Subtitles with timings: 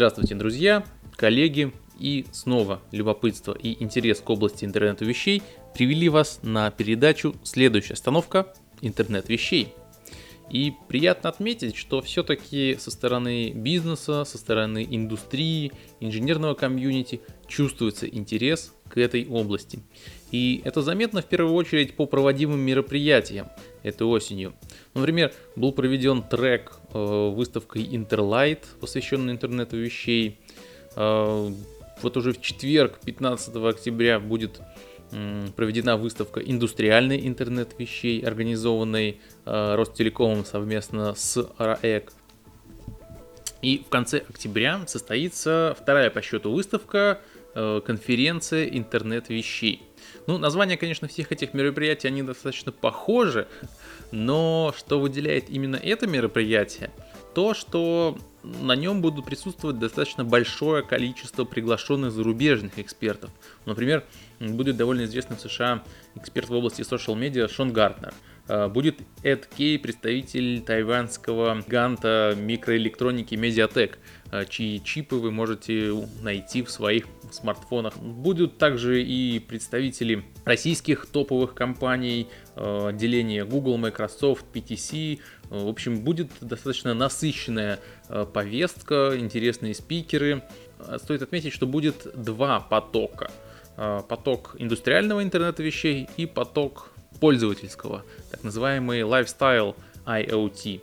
[0.00, 0.82] Здравствуйте, друзья,
[1.14, 5.42] коллеги, и снова любопытство и интерес к области интернета вещей
[5.74, 8.50] привели вас на передачу «Следующая остановка.
[8.80, 9.74] Интернет вещей».
[10.50, 15.70] И приятно отметить, что все-таки со стороны бизнеса, со стороны индустрии,
[16.00, 19.80] инженерного комьюнити чувствуется интерес к этой области.
[20.30, 23.48] И это заметно в первую очередь по проводимым мероприятиям
[23.82, 24.54] этой осенью.
[24.94, 30.38] Например, был проведен трек выставкой Interlight, посвященной интернету вещей.
[30.96, 31.50] Э,
[32.02, 34.60] вот уже в четверг, 15 октября, будет
[35.56, 42.12] проведена выставка «Индустриальный интернет вещей», организованной э, Ростелекомом совместно с РАЭК.
[43.62, 47.20] И в конце октября состоится вторая по счету выставка
[47.54, 49.82] э, конференция «Интернет вещей».
[50.26, 53.48] Ну, названия, конечно, всех этих мероприятий, они достаточно похожи,
[54.12, 56.90] но что выделяет именно это мероприятие,
[57.34, 63.30] то, что на нем будут присутствовать достаточно большое количество приглашенных зарубежных экспертов.
[63.66, 64.04] Например,
[64.38, 65.82] будет довольно известный в США
[66.14, 68.14] эксперт в области social media Шон Гартнер.
[68.50, 73.94] А, будет Эд Кей, представитель тайванского ганта микроэлектроники Mediatek,
[74.32, 77.96] а, чьи чипы вы можете найти в своих смартфонах.
[77.98, 82.26] Будут также и представители российских топовых компаний,
[82.56, 85.20] а, отделения Google, Microsoft, PTC.
[85.48, 87.78] В общем, будет достаточно насыщенная
[88.32, 90.42] повестка, интересные спикеры.
[90.98, 93.30] Стоит отметить, что будет два потока.
[93.76, 99.74] Поток индустриального интернета вещей и поток пользовательского, так называемый Lifestyle
[100.06, 100.80] IoT.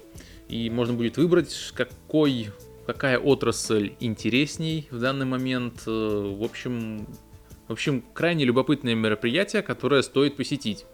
[0.50, 2.52] И можно будет выбрать, какой,
[2.86, 5.84] какая отрасль интересней в данный момент.
[5.86, 7.08] Э, в общем,
[7.67, 10.85] в общем, крайне любопытное мероприятие, которое стоит посетить.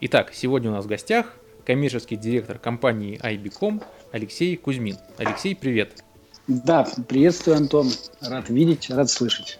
[0.00, 4.96] Итак, сегодня у нас в гостях коммерческий директор компании IBCom Алексей Кузьмин.
[5.16, 6.02] Алексей, привет.
[6.48, 7.90] Да, приветствую, Антон.
[8.20, 9.58] Рад видеть, рад слышать.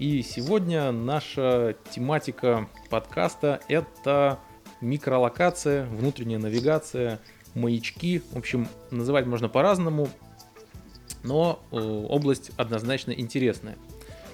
[0.00, 4.38] И сегодня наша тематика подкаста– это
[4.80, 7.20] микролокация, внутренняя навигация,
[7.54, 8.22] маячки.
[8.32, 10.08] В общем, называть можно по-разному,
[11.22, 13.76] но э, область однозначно интересная.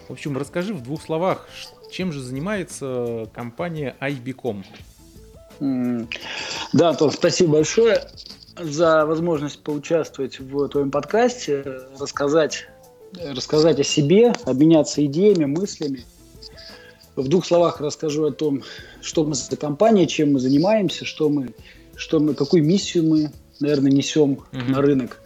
[0.06, 1.48] В общем, расскажи в двух словах,
[1.90, 4.64] чем же занимается компания IBCom?
[6.72, 8.08] Да, Антон, спасибо большое
[8.56, 11.64] за возможность поучаствовать в твоем подкасте,
[11.98, 12.68] рассказать
[13.24, 16.04] рассказать о себе, обменяться идеями, мыслями.
[17.14, 18.62] В двух словах расскажу о том,
[19.00, 21.54] что мы за компания, чем мы занимаемся, что мы,
[21.94, 24.70] что мы, какую миссию мы, наверное, несем uh-huh.
[24.70, 25.20] на рынок.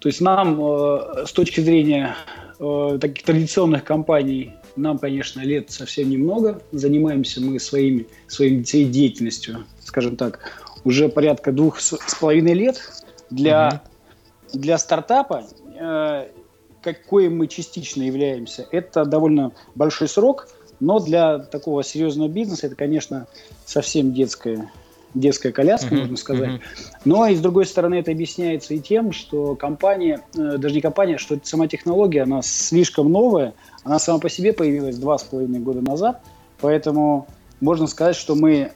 [0.00, 2.16] То есть нам э, с точки зрения
[2.58, 6.62] э, таких традиционных компаний, нам, конечно, лет совсем немного.
[6.72, 10.40] Занимаемся мы своими, своей деятельностью, скажем так,
[10.84, 12.80] уже порядка двух с, половиной лет.
[13.28, 13.82] Для,
[14.54, 14.58] uh-huh.
[14.58, 15.44] для стартапа
[15.78, 16.26] э,
[16.82, 20.48] какой мы частично являемся, это довольно большой срок,
[20.80, 23.26] но для такого серьезного бизнеса это, конечно,
[23.64, 24.70] совсем детская,
[25.14, 26.50] детская коляска, uh-huh, можно сказать.
[26.50, 26.60] Uh-huh.
[27.04, 31.18] Но и с другой стороны это объясняется и тем, что компания, э, даже не компания,
[31.18, 33.54] что сама технология, она слишком новая,
[33.84, 36.20] она сама по себе появилась два с половиной года назад,
[36.60, 37.28] поэтому
[37.60, 38.72] можно сказать, что мы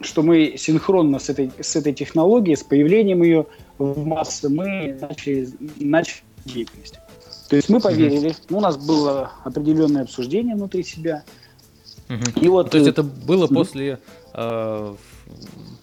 [0.00, 3.46] что мы синхронно с этой, с этой технологией, с появлением ее
[3.78, 5.48] в массы, мы начали,
[5.78, 6.98] начали деятельность.
[7.52, 8.56] То есть мы поверили, mm-hmm.
[8.56, 11.22] у нас было определенное обсуждение внутри себя.
[12.08, 12.40] Mm-hmm.
[12.40, 13.54] И вот, То есть э, это было mm-hmm.
[13.54, 13.98] после
[14.32, 14.94] э,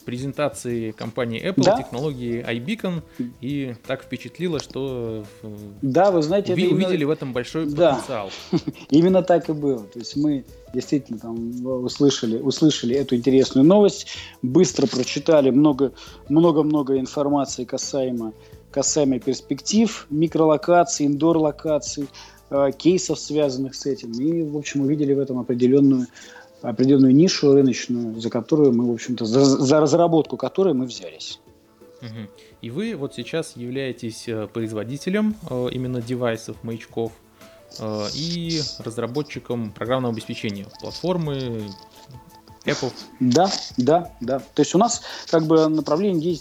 [0.03, 1.77] презентации компании Apple да.
[1.77, 3.03] технологии iBeacon
[3.41, 7.93] и так впечатлило, что э, да, вы знаете, уви- увидели в этом большой да.
[7.93, 8.31] потенциал.
[8.89, 9.83] Именно так и было.
[9.83, 14.07] То есть мы действительно там услышали, услышали эту интересную новость,
[14.41, 15.91] быстро прочитали много,
[16.29, 18.33] много-много информации касаемо
[18.71, 22.07] касаемо перспектив, микролокаций, индор-локаций,
[22.49, 24.11] э, кейсов, связанных с этим.
[24.11, 26.07] И, в общем, увидели в этом определенную,
[26.61, 31.39] определенную нишу рыночную, за которую мы, в общем-то, за, за разработку которой мы взялись.
[32.61, 37.11] И вы вот сейчас являетесь э, производителем э, именно девайсов, маячков
[38.15, 41.69] и разработчиком программного обеспечения платформы,
[42.65, 42.91] Apple.
[43.19, 44.39] Да, да, да.
[44.39, 46.37] То есть у нас как бы направление,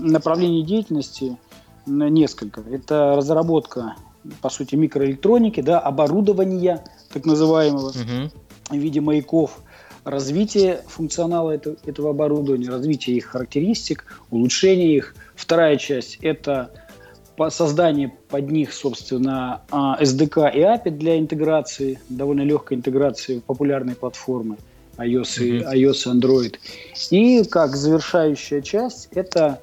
[0.00, 1.36] направление деятельности
[1.86, 2.60] несколько.
[2.60, 3.96] Это разработка,
[4.40, 8.30] по сути, микроэлектроники, да, оборудования, так называемого, угу.
[8.70, 9.60] в виде маяков,
[10.04, 15.14] развитие функционала этого, этого оборудования, развитие их характеристик, улучшение их.
[15.34, 16.70] Вторая часть– это
[17.48, 23.96] создание под них, собственно, SDK а, и API для интеграции, довольно легкой интеграции в популярные
[23.96, 24.58] платформы
[24.96, 26.54] iOS, и, iOS и Android.
[27.10, 29.60] И как завершающая часть– это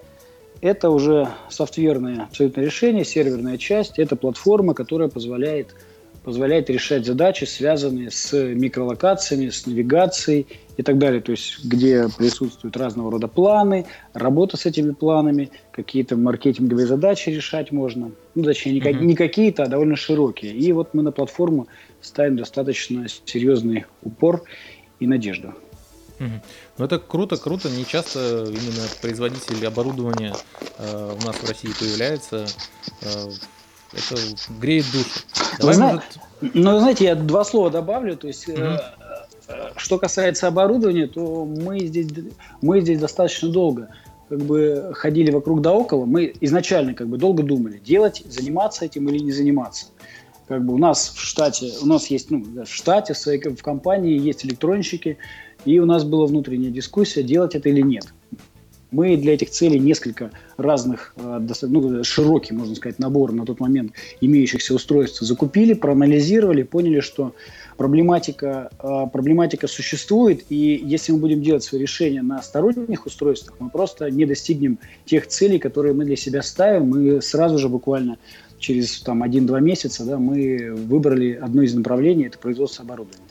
[0.62, 4.00] это уже софтверное абсолютно решение, серверная часть.
[4.00, 5.76] Это платформа, которая позволяет,
[6.24, 11.22] позволяет решать задачи, связанные с микролокациями, с навигацией и так далее.
[11.22, 17.72] То есть, где присутствуют разного рода планы, работа с этими планами, какие-то маркетинговые задачи решать
[17.72, 18.12] можно.
[18.36, 19.04] Ну, точнее, не, mm-hmm.
[19.04, 20.54] не какие-то, а довольно широкие.
[20.54, 21.68] И вот мы на платформу
[22.02, 24.44] ставим достаточно серьезный упор
[25.00, 25.54] и надежду.
[26.20, 27.70] Ну это круто, круто.
[27.70, 30.34] Не часто именно производитель оборудования
[30.78, 32.46] э, у нас в России появляется.
[33.02, 33.30] Э,
[33.94, 34.22] это
[34.60, 35.20] греет душу.
[35.60, 35.88] Давай, Зна...
[35.88, 36.04] может...
[36.42, 38.16] Ну, знаете, я два слова добавлю.
[38.18, 38.62] То есть, угу.
[38.62, 38.80] э,
[39.78, 42.08] что касается оборудования, то мы здесь,
[42.62, 43.90] мы здесь достаточно долго
[44.30, 46.06] как бы ходили вокруг да около.
[46.06, 49.88] Мы изначально как бы долго думали, делать, заниматься этим или не заниматься.
[50.48, 53.62] Как бы у нас в штате, у нас есть, ну, в штате, в, своей, в
[53.62, 55.18] компании есть электронщики,
[55.66, 58.06] и у нас была внутренняя дискуссия, делать это или нет.
[58.92, 63.94] Мы для этих целей несколько разных, э, ну, широкий, можно сказать, набор на тот момент
[64.20, 67.36] имеющихся устройств закупили, проанализировали, поняли, что
[67.78, 73.70] проблематика, э, проблематика существует, и если мы будем делать свои решения на сторонних устройствах, мы
[73.70, 76.90] просто не достигнем тех целей, которые мы для себя ставим.
[76.90, 78.18] Мы сразу же буквально
[78.58, 83.24] через там, 1-2 месяца да, мы выбрали одно из направлений, это производство оборудования.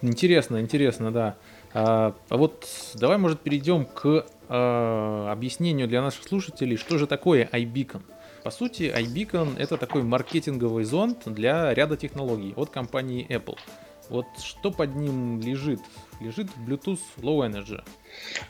[0.00, 1.36] Интересно, интересно, да.
[1.74, 7.48] А, а вот давай, может, перейдем к а, объяснению для наших слушателей, что же такое
[7.52, 8.02] iBeacon.
[8.44, 13.56] По сути, iBeacon это такой маркетинговый зонд для ряда технологий от компании Apple.
[14.08, 15.80] Вот что под ним лежит?
[16.20, 17.80] Лежит Bluetooth Low Energy.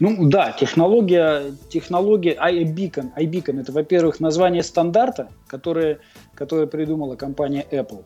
[0.00, 3.14] Ну да, технология, технология iBeacon.
[3.16, 6.00] iBeacon это, во-первых, название стандарта, которое,
[6.34, 8.04] которое придумала компания Apple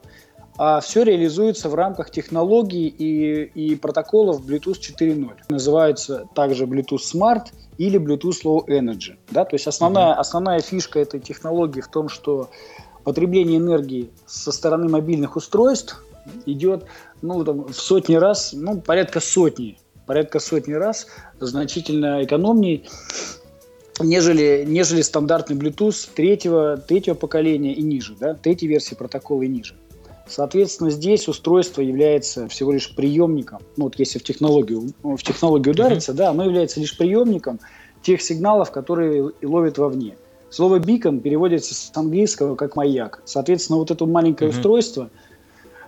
[0.58, 5.31] а все реализуется в рамках технологий и, и протоколов Bluetooth 4.0.
[5.49, 7.49] Называется также Bluetooth Smart
[7.79, 9.17] или Bluetooth Low Energy.
[9.31, 9.44] Да?
[9.44, 10.20] То есть основная, mm-hmm.
[10.20, 12.49] основная фишка этой технологии в том, что
[13.05, 16.03] потребление энергии со стороны мобильных устройств
[16.47, 16.87] идет
[17.23, 21.06] ну, там, в сотни раз, ну, порядка сотни, порядка сотни раз
[21.38, 22.85] значительно экономнее,
[24.00, 29.75] нежели, нежели стандартный Bluetooth третьего, третьего поколения и ниже, да, третьей версии протокола и ниже.
[30.26, 33.61] Соответственно, здесь устройство является всего лишь приемником.
[33.76, 36.17] Ну, вот если в технологию, в технологию удариться, mm-hmm.
[36.17, 37.61] да, оно является лишь приемником
[38.02, 40.17] тех сигналов, которые ловит вовне.
[40.50, 43.23] Слово beacon переводится с английского как маяк.
[43.25, 44.55] Соответственно, вот это маленькое mm-hmm.
[44.55, 45.11] устройство,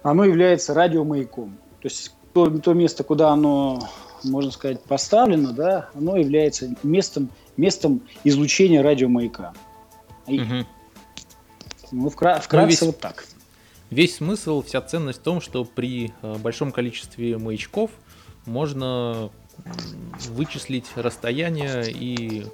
[0.02, 1.56] оно является радиомаяком.
[1.80, 3.80] То есть то, то место, куда оно,
[4.22, 9.52] можно сказать, поставлено, да, оно является местом, местом излучения радиомаяка.
[10.26, 10.64] Mm-hmm.
[11.90, 12.82] Ну, вкра- вкратце ну, весь...
[12.82, 13.24] вот так.
[13.90, 17.90] Весь смысл, вся ценность в том, что при э, большом количестве маячков
[18.44, 19.30] можно
[20.30, 22.44] вычислить расстояние и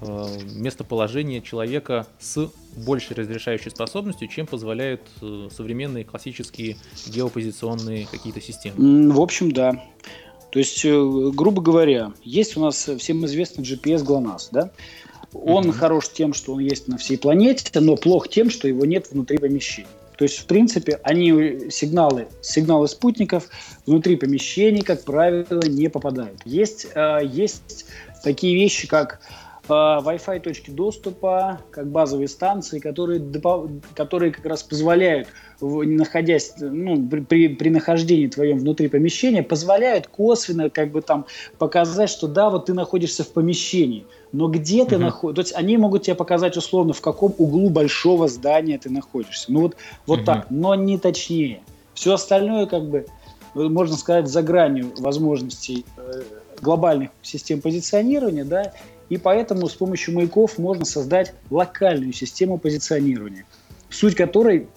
[0.00, 6.76] э, местоположение человека с большей разрешающей способностью, чем позволяют э, современные классические
[7.06, 9.12] геопозиционные какие-то системы.
[9.12, 9.84] В общем, да.
[10.50, 14.70] То есть, грубо говоря, есть у нас всем известный GPS GLONASS, да?
[15.32, 15.72] Он mm-hmm.
[15.72, 19.38] хорош тем, что он есть на всей планете, но плох тем, что его нет внутри
[19.38, 19.88] помещения.
[20.22, 23.48] То есть, в принципе, они сигналы, сигналы спутников
[23.86, 26.40] внутри помещений, как правило, не попадают.
[26.44, 27.86] Есть, э, есть
[28.22, 33.22] такие вещи, как э, Wi-Fi точки доступа, как базовые станции, которые,
[33.94, 35.28] которые как раз позволяют,
[35.60, 41.26] находясь, ну, при, при нахождении твоем внутри помещения, позволяют косвенно как бы там
[41.58, 45.76] показать, что да, вот ты находишься в помещении– но где ты находишься, то есть они
[45.76, 49.52] могут тебе показать условно, в каком углу большого здания ты находишься.
[49.52, 49.76] Ну вот,
[50.06, 50.26] вот угу.
[50.26, 51.60] так, но не точнее.
[51.94, 53.06] Все остальное как бы,
[53.54, 56.22] можно сказать, за гранью возможностей э,
[56.62, 58.72] глобальных систем позиционирования, да,
[59.12, 63.44] и поэтому с помощью маяков можно создать локальную систему позиционирования,
[63.90, 64.68] суть которой,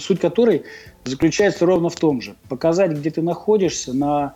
[0.00, 0.64] суть которой
[1.04, 2.36] заключается ровно в том же.
[2.50, 4.34] Показать, где ты находишься, на,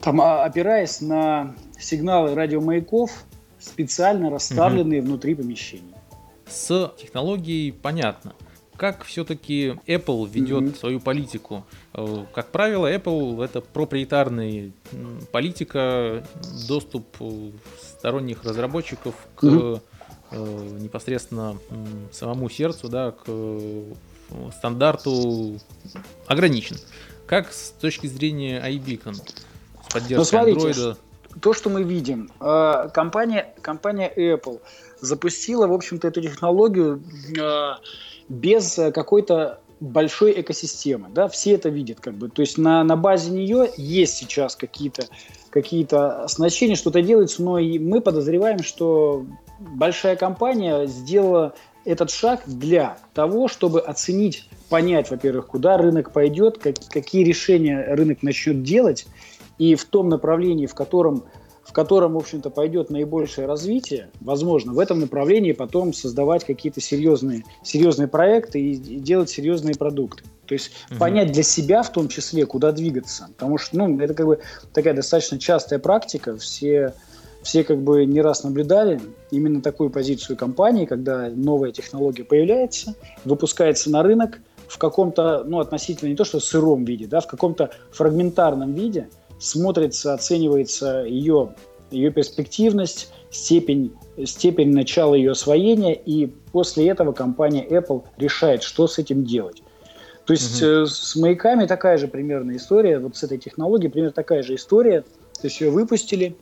[0.00, 3.24] там, а, опираясь на сигналы радиомаяков,
[3.58, 5.08] специально расставленные угу.
[5.08, 5.94] внутри помещений.
[6.46, 8.34] С технологией понятно.
[8.80, 11.66] Как все-таки Apple ведет mm свою политику?
[11.92, 14.72] Э, как правило, Apple это проприетарная
[15.32, 16.24] политика,
[16.66, 19.80] доступ э, сторонних разработчиков к mm
[20.32, 21.58] непосредственно
[22.12, 23.28] самому сердцу, да, к
[24.56, 25.58] стандарту
[26.28, 26.76] ограничен.
[27.26, 30.96] Как с точки зрения iBeacon, с поддержкой ну, Android?
[31.42, 34.60] то, что мы видим, компания, компания Apple
[35.00, 37.02] запустила, в общем-то, эту технологию
[38.30, 43.30] без какой-то большой экосистемы, да, все это видят, как бы, то есть на, на базе
[43.30, 45.04] нее есть сейчас какие-то
[45.50, 49.26] какие-то оснащения, что-то делается, но и мы подозреваем, что
[49.58, 56.76] большая компания сделала этот шаг для того, чтобы оценить, понять, во-первых, куда рынок пойдет, как,
[56.88, 59.06] какие решения рынок начнет делать,
[59.58, 61.24] и в том направлении, в котором
[61.70, 67.44] в котором, в общем-то, пойдет наибольшее развитие, возможно, в этом направлении потом создавать какие-то серьезные,
[67.62, 70.24] серьезные проекты и, и делать серьезные продукты.
[70.46, 70.98] То есть угу.
[70.98, 73.28] понять для себя в том числе, куда двигаться.
[73.36, 74.40] Потому что, ну, это как бы
[74.72, 76.36] такая достаточно частая практика.
[76.38, 76.92] Все,
[77.40, 79.00] все как бы не раз наблюдали
[79.30, 86.08] именно такую позицию компании, когда новая технология появляется, выпускается на рынок в каком-то, ну, относительно
[86.08, 89.08] не то что сыром виде, да, в каком-то фрагментарном виде–
[89.40, 91.54] смотрится, оценивается ее,
[91.90, 93.92] ее перспективность, степень,
[94.24, 99.62] степень начала ее освоения, и после этого компания Apple решает, что с этим делать.
[100.26, 100.86] То есть угу.
[100.86, 105.00] с маяками такая же примерная история, вот с этой технологией примерно такая же история.
[105.00, 106.36] То есть ее выпустили,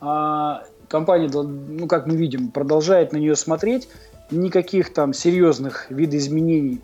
[0.00, 3.88] а компания, ну как мы видим, продолжает на нее смотреть,
[4.30, 6.80] никаких там серьезных видоизменений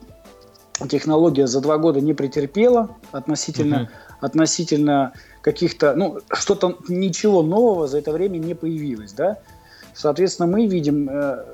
[0.88, 3.88] технология за два года не претерпела относительно, угу.
[4.20, 9.38] относительно каких-то, ну, что-то, ничего нового за это время не появилось, да.
[9.94, 11.44] Соответственно, мы видим, э,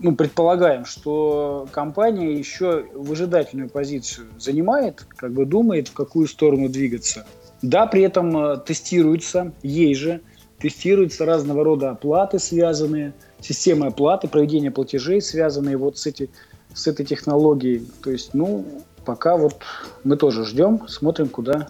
[0.00, 7.26] ну, предполагаем, что компания еще выжидательную позицию занимает, как бы думает, в какую сторону двигаться.
[7.62, 10.20] Да, при этом э, тестируются ей же,
[10.58, 16.30] тестируются разного рода оплаты, связанные, системы оплаты, проведения платежей, связанные вот с, эти,
[16.74, 17.86] с этой технологией.
[18.02, 18.64] То есть, ну,
[19.04, 19.56] пока вот
[20.04, 21.68] мы тоже ждем, смотрим, куда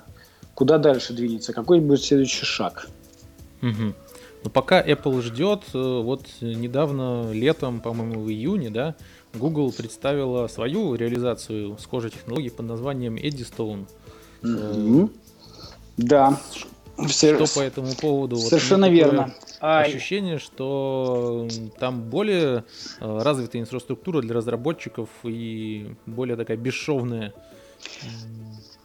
[0.54, 2.88] куда дальше двинется, какой будет следующий шаг.
[3.62, 3.94] Угу.
[4.44, 8.94] Но пока Apple ждет, э, вот недавно, летом, по-моему, в июне, да,
[9.32, 13.86] Google представила свою реализацию схожей технологии под названием Eddystone.
[14.42, 15.10] Mm-hmm.
[15.96, 16.38] Да.
[17.08, 18.36] Что по этому поводу?
[18.36, 19.34] Совершенно вот, верно.
[19.60, 22.64] Ощущение, что там более
[23.00, 27.32] э, развитая инфраструктура для разработчиков и более такая бесшовная.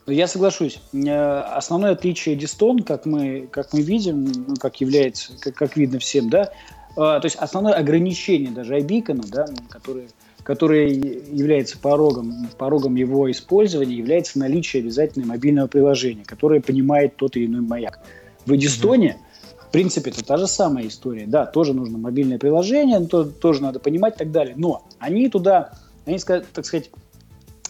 [0.10, 0.80] Я соглашусь.
[0.94, 6.00] Э, основное отличие Дистон, как мы, как мы видим, ну, как является, как, как видно
[6.00, 6.52] всем, да,
[6.92, 10.10] э, то есть основное ограничение даже iBeacon, да, который,
[10.44, 10.94] который
[11.32, 17.62] является порогом, порогом его использования, является наличие обязательно мобильного приложения, которое понимает тот или иной
[17.62, 18.00] маяк.
[18.46, 19.68] В Эдистоне, mm-hmm.
[19.68, 21.26] в принципе, это та же самая история.
[21.28, 24.56] Да, тоже нужно мобильное приложение, то, тоже надо понимать и так далее.
[24.58, 25.74] Но они туда,
[26.06, 26.90] они, так сказать,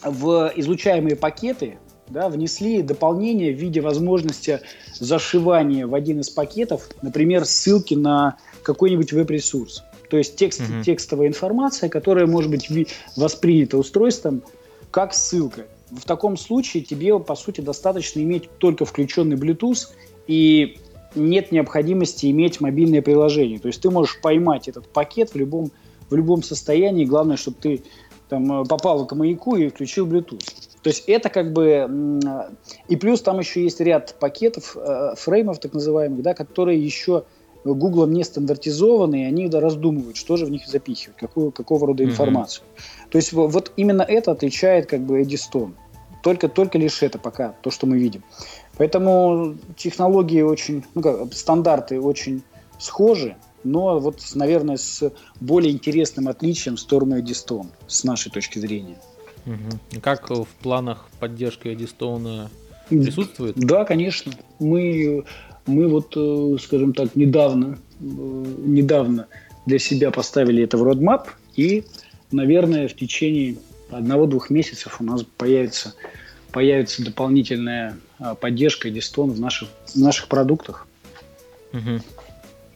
[0.02, 1.78] в излучаемые пакеты
[2.10, 4.60] да, внесли дополнение в виде возможности
[4.98, 9.84] зашивания в один из пакетов, например, ссылки на какой-нибудь веб-ресурс.
[10.10, 10.82] То есть текст, угу.
[10.84, 12.68] текстовая информация, которая может быть
[13.16, 14.42] воспринята устройством
[14.90, 15.66] как ссылка.
[15.90, 19.88] В таком случае тебе, по сути, достаточно иметь только включенный Bluetooth
[20.26, 20.78] и
[21.14, 23.58] нет необходимости иметь мобильное приложение.
[23.58, 25.70] То есть ты можешь поймать этот пакет в любом,
[26.08, 27.04] в любом состоянии.
[27.04, 27.82] Главное, чтобы ты
[28.28, 30.69] там, попал к маяку и включил Bluetooth.
[30.82, 32.20] То есть это как бы...
[32.88, 37.24] И плюс там еще есть ряд пакетов, э, фреймов так называемых, да, которые еще
[37.64, 42.04] Google не стандартизованы, и они да, раздумывают, что же в них запихивать, какую, какого рода
[42.04, 42.64] информацию.
[42.64, 43.10] Mm-hmm.
[43.10, 45.72] То есть вот именно это отличает как бы Eddystone.
[46.22, 48.22] Только, только лишь это пока, то, что мы видим.
[48.76, 52.42] Поэтому технологии очень, ну как, стандарты очень
[52.78, 58.96] схожи, но вот, наверное, с более интересным отличием в сторону Eddystone, с нашей точки зрения.
[59.46, 60.00] Угу.
[60.00, 62.50] Как в планах поддержки Эдистоуна
[62.88, 63.56] присутствует?
[63.56, 64.32] Да, конечно.
[64.58, 65.24] Мы,
[65.66, 69.26] мы вот, э, скажем так, недавно, э, недавно
[69.66, 71.84] для себя поставили это в roadmap, и,
[72.32, 73.56] наверное, в течение
[73.90, 75.94] одного-двух месяцев у нас появится,
[76.52, 80.86] появится дополнительная а, поддержка Эдистон в наших, в наших продуктах.
[81.72, 82.00] Угу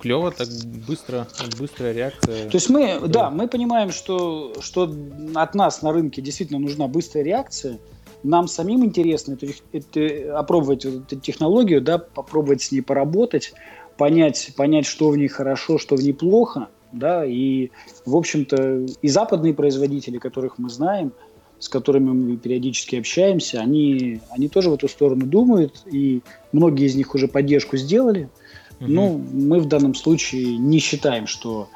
[0.04, 0.48] клево, так
[0.86, 1.26] быстро,
[1.58, 2.50] быстрая реакция.
[2.50, 4.94] То есть мы, да, мы понимаем, что, что
[5.34, 7.78] от нас на рынке действительно нужна быстрая реакция.
[8.22, 13.54] Нам самим интересно это, это, опробовать эту технологию, да, попробовать с ней поработать,
[13.96, 17.70] понять, понять, что в ней хорошо, что в ней плохо, да, и,
[18.04, 21.12] в общем-то, и западные производители, которых мы знаем,
[21.58, 26.20] с которыми мы периодически общаемся, они, они тоже в эту сторону думают, и
[26.52, 28.28] многие из них уже поддержку сделали–
[28.80, 28.88] Угу.
[28.88, 31.68] Ну, мы в данном случае не считаем, что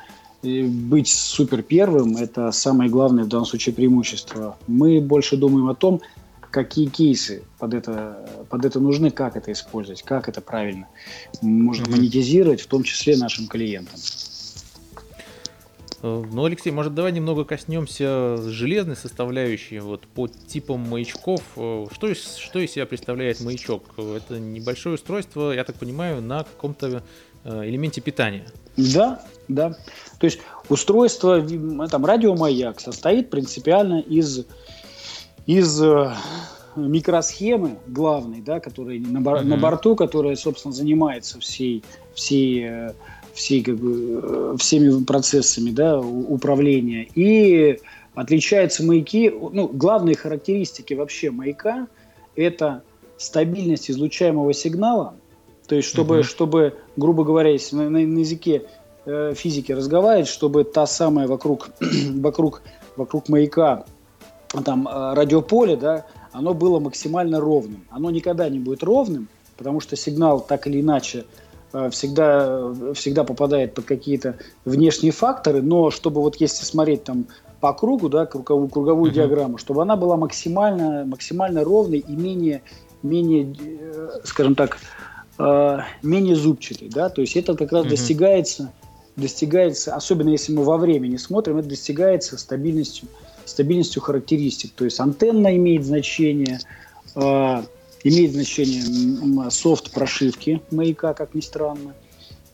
[0.43, 4.57] э, быть супер первым– это самое главное в данном случае преимущество.
[4.67, 6.00] Мы больше думаем о том,
[6.50, 10.88] какие кейсы под это, под это нужны, как это использовать, как это правильно
[11.43, 13.99] можно монетизировать, в том числе нашим клиентам.
[16.02, 21.43] Ну, Алексей, может, давай немного коснемся железной составляющей, вот по типам маячков.
[21.52, 23.83] Что, что из себя представляет маячок?
[23.97, 27.02] Это небольшое устройство, я так понимаю, на каком-то
[27.45, 28.47] элементе питания.
[28.76, 29.71] Да, да.
[30.21, 30.38] То есть
[30.69, 31.45] устройство,
[31.88, 34.47] там, радиомаяк состоит принципиально из,
[35.47, 35.83] из
[36.76, 39.45] микросхемы главной, да, которая на, бор, uh-huh.
[39.45, 41.83] на борту, которая, собственно, занимается всей,
[42.14, 42.93] всей, э,
[43.38, 47.09] всей как бы, э, всеми процессами да, управления.
[47.14, 47.78] И
[48.14, 51.87] отличаются маяки, ну, главные характеристики вообще маяка–
[52.37, 52.83] это
[53.16, 55.14] стабильность излучаемого сигнала,
[55.68, 56.23] то есть чтобы, uh-huh.
[56.25, 58.64] чтобы грубо говоря, если на, на, на языке
[59.07, 61.71] э, физики разговаривать, чтобы та самая вокруг,
[62.16, 62.62] вокруг,
[62.97, 63.85] вокруг маяка
[64.64, 67.85] там э, радиополе, да, оно было максимально ровным.
[67.90, 71.25] Оно никогда не будет ровным, потому что сигнал так или иначе
[71.91, 77.27] всегда, всегда попадает под какие-то внешние факторы, но чтобы вот если смотреть там
[77.61, 79.15] по кругу, да, круговую, круговую uh-huh.
[79.15, 82.63] диаграмму, чтобы она была максимально, максимально ровной и менее,
[83.03, 84.79] менее э, скажем так,
[85.39, 87.91] э, менее зубчатой, да, то есть это как раз uh-huh.
[87.91, 88.73] достигается,
[89.17, 93.09] достигается, особенно если мы во времени смотрим, это достигается стабильностью
[93.49, 94.73] стабильностью характеристик.
[94.75, 96.61] То есть антенна имеет значение,
[97.15, 97.63] э,
[98.09, 101.95] имеет значение софт прошивки маяка, как ни странно,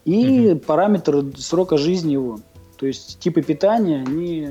[0.04, 0.60] и угу.
[0.60, 2.40] параметр срока жизни его.
[2.76, 4.50] То есть типы питания, они...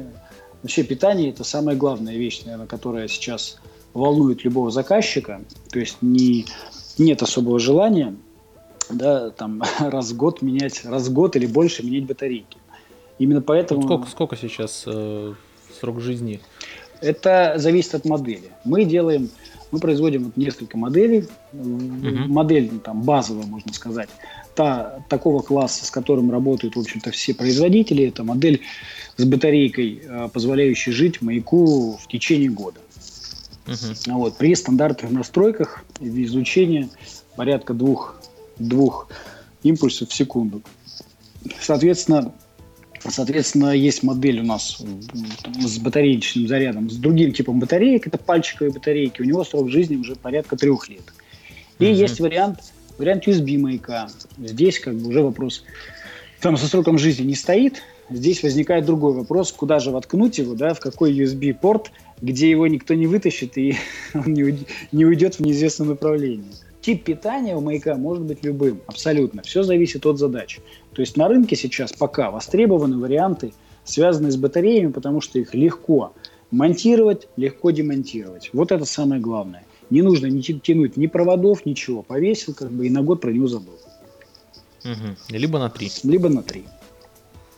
[0.62, 3.58] Вообще питание– это самая главная вещь, наверное, которая сейчас
[3.94, 5.42] волнует любого заказчика.
[5.70, 6.46] То есть не,
[6.98, 8.16] нет особого желания
[8.90, 12.58] да, там, раз в год менять, раз в год или больше менять батарейки.
[13.20, 13.84] Именно поэтому...
[13.84, 15.34] Сколько, сколько сейчас э,
[15.80, 16.40] срок жизни?
[17.02, 18.52] Это зависит от модели.
[18.64, 19.30] Мы делаем,
[19.74, 21.28] мы производим вот несколько моделей.
[21.52, 22.32] Угу.
[22.32, 24.08] Модель ну, там базовая, можно сказать,
[24.54, 28.06] та, такого класса, с которым работают, в общем-то, все производители.
[28.06, 28.62] Это модель
[29.18, 32.80] с батарейкой, э, позволяющей жить маяку в течение года.
[33.66, 34.14] Угу.
[34.20, 36.90] Вот, при стандартных настройках излучения
[37.36, 38.22] порядка двух,
[38.60, 39.08] двух
[39.64, 40.62] импульсов в секунду.
[41.60, 42.32] Соответственно,
[43.10, 44.82] Соответственно, есть модель у нас
[45.60, 50.16] с батареечным зарядом, с другим типом батареек, это пальчиковые батарейки, у него срок жизни уже
[50.16, 51.04] порядка трех лет.
[51.80, 51.94] И uh-huh.
[51.94, 52.60] есть вариант,
[52.98, 54.08] вариант USB маяка.
[54.38, 55.64] Здесь как бы уже вопрос,
[56.40, 60.74] там со сроком жизни не стоит, здесь возникает другой вопрос, куда же воткнуть его, да,
[60.74, 63.76] в какой USB-порт, где его никто не вытащит и
[64.14, 66.52] он не уйдет в неизвестном направлении.
[66.84, 69.42] Тип питания у маяка может быть любым, абсолютно.
[69.42, 70.60] Все зависит от задач.
[70.94, 73.54] То есть на рынке сейчас пока востребованы варианты,
[73.86, 76.12] связанные с батареями, потому что их легко
[76.52, 78.50] монтировать, легко демонтировать.
[78.52, 79.64] Вот это самое главное.
[79.90, 82.02] Не нужно не тянуть ни проводов, ничего.
[82.02, 83.80] Повесил как бы и на год про него забыл.
[84.84, 85.16] Угу.
[85.30, 85.90] Либо на три.
[86.04, 86.66] Либо на три.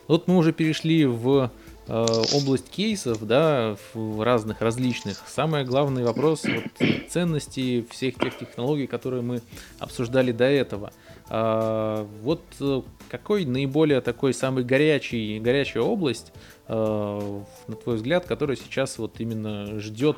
[0.07, 1.49] Вот мы уже перешли в
[1.87, 5.23] область кейсов, да, в разных, различных.
[5.27, 9.41] Самый главный вопрос вот, ценности всех тех технологий, которые мы
[9.79, 10.91] обсуждали до этого.
[11.27, 16.31] А, вот э, какой наиболее такой самый горячий, горячая область,
[16.67, 20.17] а, на твой взгляд, которая сейчас вот именно ждет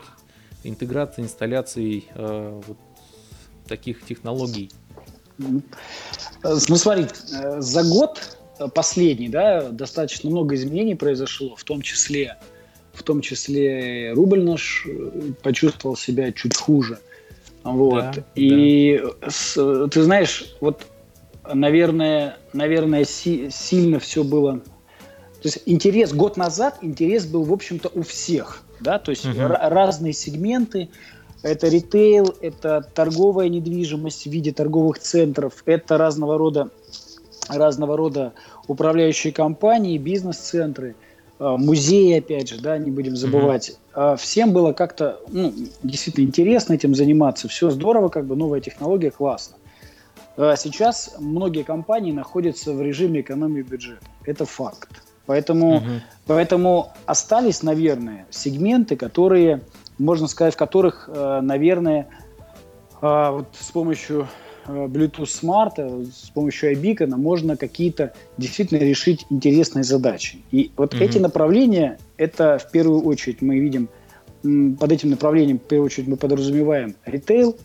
[0.63, 2.77] интеграции, инсталляции а, вот
[3.67, 4.71] таких технологий?
[5.37, 5.61] Ну
[6.43, 7.07] смотри,
[7.59, 8.37] за год
[8.73, 12.37] последний, да, достаточно много изменений произошло, в том числе,
[12.93, 16.99] в том числе рубль наш э, почувствовал себя чуть хуже.
[17.63, 18.03] Вот.
[18.15, 19.29] Да, и да.
[19.29, 20.87] С, ты знаешь, вот,
[21.53, 24.61] наверное, наверное, си, сильно все было.
[25.41, 29.39] То есть интерес год назад интерес был, в общем-то, у всех, да, то есть угу.
[29.39, 30.89] разные сегменты.
[31.43, 36.71] Это ритейл, это торговая недвижимость в виде торговых центров, это разного рода
[37.49, 38.33] разного рода
[38.67, 40.95] управляющие компании, бизнес-центры,
[41.39, 43.77] а, музеи, опять же, да, не будем забывать.
[43.93, 44.17] Mm-hmm.
[44.17, 47.47] Всем было как-то ну, действительно интересно этим заниматься.
[47.47, 49.55] Все здорово, как бы новая технология, классно.
[50.35, 54.05] А сейчас многие компании находятся в режиме экономии бюджета.
[54.23, 54.89] Это факт.
[55.25, 55.85] Поэтому, угу.
[56.25, 59.61] поэтому остались, наверное, сегменты, которые,
[59.97, 62.07] можно сказать, в которых, наверное,
[63.01, 69.83] вот с помощью Э, Bluetooth Smart, э, с помощью iBeacon можно какие-то действительно решить интересные
[69.83, 70.39] задачи.
[70.51, 71.03] И вот mm-hmm.
[71.03, 73.89] эти направления, это в первую очередь мы видим,
[74.43, 77.57] под этим направлением в первую очередь мы подразумеваем ритейл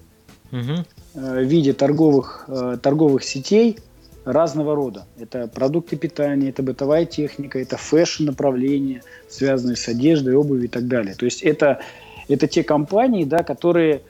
[0.51, 0.87] mm-hmm.
[1.15, 2.49] в виде торговых,
[2.83, 3.79] торговых сетей
[4.25, 5.07] разного рода.
[5.19, 10.87] Это продукты питания, это бытовая техника, это fashion направления, связанные с одеждой, обувью и так
[10.87, 11.15] далее.
[11.15, 11.81] То есть это,
[12.29, 14.03] это те компании, да, которые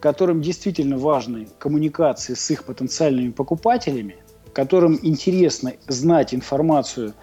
[0.00, 4.16] которым действительно важны коммуникации с их потенциальными покупателями,
[4.52, 7.14] которым интересно знать информацию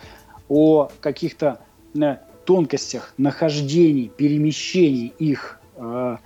[0.50, 1.60] о каких-то
[2.00, 6.18] э, тонкостях нахождений, перемещений их, э,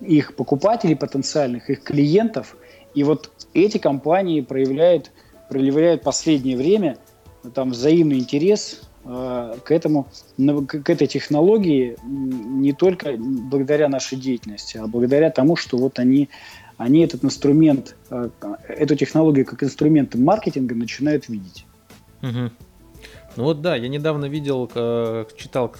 [0.00, 2.56] их покупателей потенциальных, их клиентов.
[2.94, 5.12] И вот эти компании проявляют,
[5.48, 6.98] проявляют последнее время
[7.54, 15.30] там взаимный интерес к этому, к этой технологии не только благодаря нашей деятельности, а благодаря
[15.30, 16.28] тому, что вот они,
[16.76, 18.28] они этот инструмент, э,
[18.68, 21.64] эту технологию как инструмент маркетинга начинают видеть.
[22.22, 22.50] Угу.
[23.36, 24.66] Ну вот да, я недавно видел,
[25.36, 25.74] читал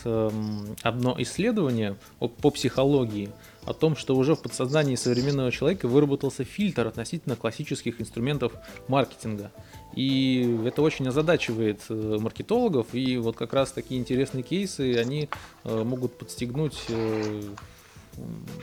[0.82, 3.28] одно исследование по психологии
[3.66, 8.52] о том, что уже в подсознании современного человека выработался фильтр относительно классических инструментов
[8.88, 9.50] маркетинга.
[9.94, 15.28] И это очень озадачивает э, маркетологов, и вот как раз такие интересные кейсы, они
[15.64, 17.42] э, могут подстегнуть э,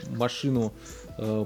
[0.09, 0.73] машину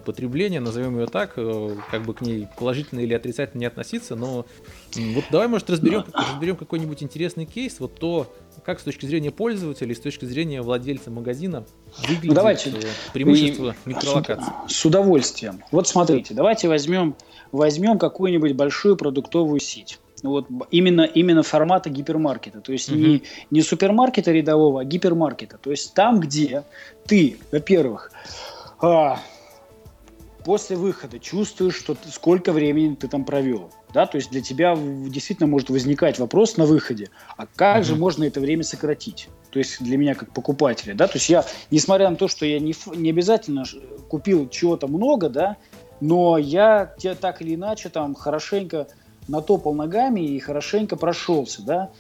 [0.06, 4.46] потребления, назовем ее так, как бы к ней положительно или отрицательно не относиться, но
[4.96, 8.36] вот давай, может, разберем, разберем какой-нибудь интересный кейс, вот то,
[8.66, 11.66] как с точки зрения пользователя и с точки зрения владельца магазина
[12.02, 12.70] выглядит ну, давайте.
[12.70, 12.74] Э,
[13.14, 14.52] преимущество и, микролокации.
[14.68, 15.64] С, с удовольствием.
[15.72, 17.16] Вот смотрите, давайте возьмем,
[17.52, 22.62] возьмем какую-нибудь большую продуктовую сеть вот именно, именно формата гипермаркета.
[22.62, 22.98] То есть угу.
[22.98, 25.58] не, не супермаркета рядового, а гипермаркета.
[25.58, 26.64] То есть там, где
[27.08, 28.12] ты, во-первых,
[28.80, 29.20] а,
[30.44, 33.72] после выхода чувствуешь, что ты, сколько времени ты там провел.
[33.94, 37.84] Да, то есть для тебя действительно может возникать вопрос на выходе, а как угу.
[37.86, 39.28] же можно это время сократить?
[39.50, 42.60] То есть для меня как покупателя, да, то есть я, несмотря на то, что я
[42.60, 43.66] не, не обязательно
[44.08, 45.58] купил чего-то много, да,
[46.00, 48.88] но я те, так или иначе там хорошенько
[49.28, 51.92] натопал ногами и хорошенько прошелся, да,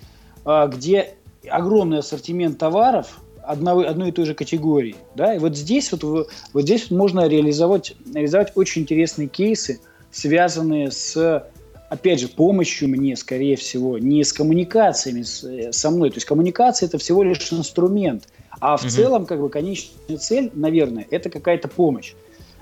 [0.45, 1.15] а, где
[1.49, 6.63] огромный ассортимент товаров одной, одной и той же категории, да, и вот здесь вот, вот
[6.63, 11.45] здесь вот можно реализовать, реализовать очень интересные кейсы, связанные с
[11.91, 16.09] опять же, помощью мне, скорее всего, не с коммуникациями с, со мной.
[16.09, 18.29] То есть коммуникация это всего лишь инструмент.
[18.61, 18.89] А в угу.
[18.89, 22.13] целом, как бы, конечная цель, наверное, это какая-то помощь.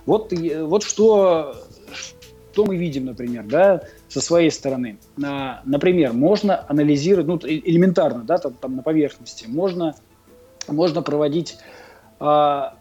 [0.08, 1.56] Вот, вот что,
[2.52, 4.98] что мы видим, например, да, со своей стороны.
[5.16, 9.94] На, например, можно анализировать, ну, элементарно, да, там, там на поверхности, можно,
[10.68, 11.58] можно проводить,
[12.20, 12.74] а,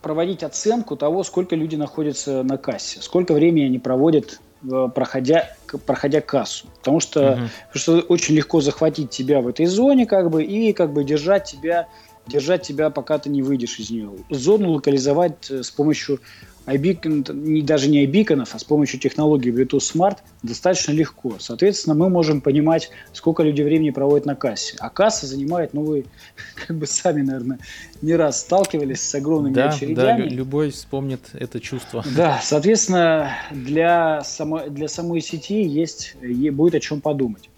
[0.00, 4.45] проводить оценку того, сколько люди находятся на кассе, сколько времени они проводят э,
[4.94, 5.50] проходя,
[5.86, 6.66] проходя кассу.
[6.78, 7.48] Потому что, uh-huh.
[7.72, 11.44] потому что очень легко захватить тебя в этой зоне, как бы, и как бы держать
[11.44, 11.88] тебя,
[12.26, 14.10] держать тебя, пока ты не выйдешь из нее.
[14.30, 16.20] Зону локализовать э, с помощью
[16.66, 21.36] iBeacon, не, даже не iBeacon, а с помощью технологии Bluetooth Smart достаточно легко.
[21.38, 24.76] Соответственно, мы можем понимать, сколько люди времени проводят на кассе.
[24.80, 26.06] А касса занимает, ну вы
[26.66, 27.60] как бы сами, наверное,
[28.02, 30.28] не раз сталкивались с огромными да, очередями.
[30.28, 32.04] Да, любой вспомнит это чувство.
[32.16, 37.50] Да, соответственно, для, само, для самой сети есть, будет о чем подумать.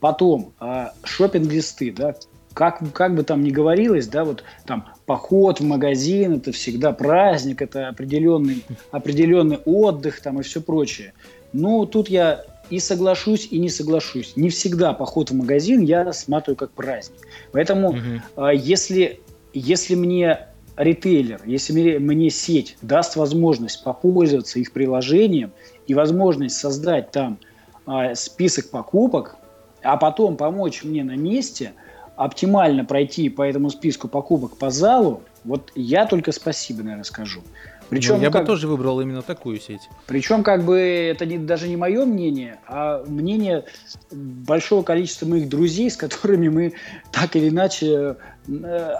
[0.00, 2.14] Потом, а, шопинг-листы, да,
[2.54, 7.62] как, как бы там ни говорилось, да, вот там поход в магазин, это всегда праздник,
[7.62, 11.14] это определенный, определенный отдых там и все прочее.
[11.52, 14.34] Ну, тут я и соглашусь, и не соглашусь.
[14.36, 17.18] Не всегда поход в магазин я рассматриваю как праздник.
[17.52, 18.48] Поэтому, угу.
[18.48, 19.20] если,
[19.52, 25.52] если мне ритейлер, если мне, мне сеть даст возможность попользоваться их приложением
[25.86, 27.38] и возможность создать там
[27.84, 29.36] а, список покупок,
[29.82, 31.72] а потом помочь мне на месте–
[32.16, 37.42] оптимально пройти по этому списку покупок по залу, вот я только спасибо, наверное, скажу.
[37.88, 39.82] Причем, ну, я как, бы тоже выбрал именно такую сеть.
[40.06, 43.66] Причем, как бы, это не, даже не мое мнение, а мнение
[44.10, 46.72] большого количества моих друзей, с которыми мы
[47.10, 48.16] так или иначе
[48.48, 48.52] э,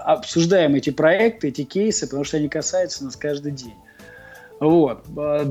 [0.05, 3.73] обсуждаем эти проекты, эти кейсы, потому что они касаются нас каждый день.
[4.59, 5.05] Вот.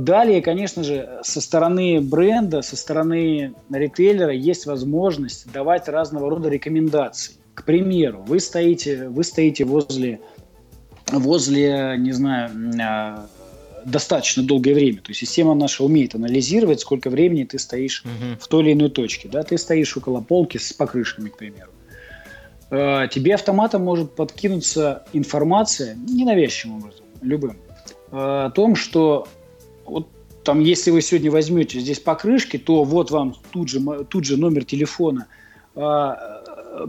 [0.05, 7.42] Далее, конечно же, со стороны бренда, со стороны ритейлера есть возможность давать разного рода рекомендации.
[7.55, 10.21] К примеру, вы стоите, вы стоите возле,
[11.11, 12.51] возле, не знаю,
[12.83, 13.27] а,
[13.85, 14.99] достаточно долгое время.
[14.99, 18.38] То есть система наша умеет анализировать, сколько времени ты стоишь угу.
[18.41, 19.29] в той или иной точке.
[19.29, 19.43] Да?
[19.43, 21.71] Ты стоишь около полки с покрышками, к примеру.
[22.71, 27.59] А, тебе автоматом может подкинуться информация, ненавязчивым образом, любым,
[28.11, 29.29] а, о том, что
[29.85, 30.09] вот
[30.43, 34.65] там, если вы сегодня возьмете здесь покрышки, то вот вам тут же, тут же номер
[34.65, 35.27] телефона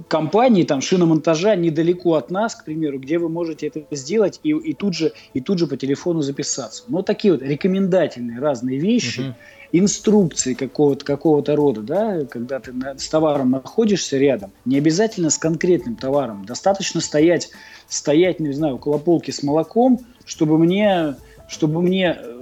[0.07, 4.73] компании, там, шиномонтажа недалеко от нас, к примеру, где вы можете это сделать и, и,
[4.73, 6.83] тут, же, и тут же по телефону записаться.
[6.87, 9.33] Но такие вот рекомендательные разные вещи, uh
[9.73, 15.37] инструкции какого-то какого рода, да, когда ты на, с товаром находишься рядом, не обязательно с
[15.39, 17.49] конкретным товаром, достаточно стоять,
[17.89, 21.15] стоять, не знаю, около полки с молоком, чтобы мне,
[21.47, 22.41] чтобы мне э,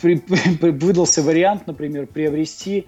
[0.00, 2.86] при, при, выдался вариант, например, приобрести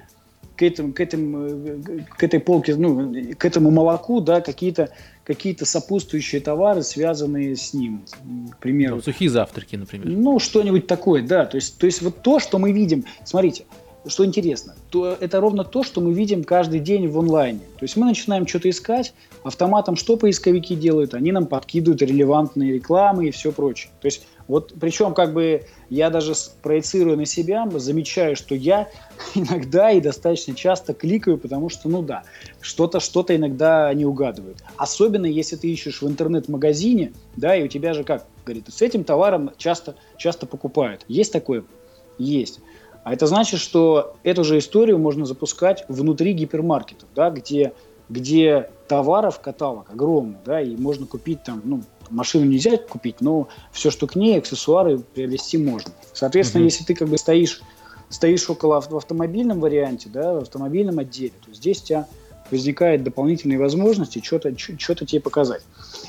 [0.56, 1.82] к этому, к этому,
[2.16, 4.90] к этой полке, ну, к этому молоку, да, какие-то
[5.24, 8.02] какие-то сопутствующие товары, связанные с ним,
[8.50, 8.96] к примеру.
[8.96, 10.06] Ну, сухие завтраки, например.
[10.06, 11.46] Ну, что-нибудь такое, да.
[11.46, 13.64] То есть, то есть вот то, что мы видим, смотрите,
[14.06, 17.60] что интересно, то это ровно то, что мы видим каждый день в онлайне.
[17.78, 19.14] То есть мы начинаем что-то искать,
[19.44, 21.14] автоматом что поисковики делают?
[21.14, 23.90] Они нам подкидывают релевантные рекламы и все прочее.
[24.00, 28.88] То есть вот причем как бы я даже проецирую на себя, замечаю, что я
[29.34, 32.24] иногда и достаточно часто кликаю, потому что, ну да,
[32.60, 34.58] что-то что-то иногда не угадывают.
[34.76, 39.04] Особенно если ты ищешь в интернет-магазине, да, и у тебя же как, говорит, с этим
[39.04, 41.04] товаром часто, часто покупают.
[41.08, 41.64] Есть такое?
[42.18, 42.60] Есть.
[43.02, 47.74] А это значит, что эту же историю можно запускать внутри гипермаркетов, да, где,
[48.08, 51.82] где товаров каталог огромный, да, и можно купить там, ну,
[52.14, 55.92] машину нельзя купить, но все, что к ней, аксессуары приобрести можно.
[56.12, 56.66] Соответственно, mm-hmm.
[56.66, 57.60] если ты как бы стоишь,
[58.08, 62.08] стоишь около в автомобильном варианте, да, в автомобильном отделе, то здесь у тебя
[62.50, 65.62] возникают дополнительные возможности что-то что-то тебе показать.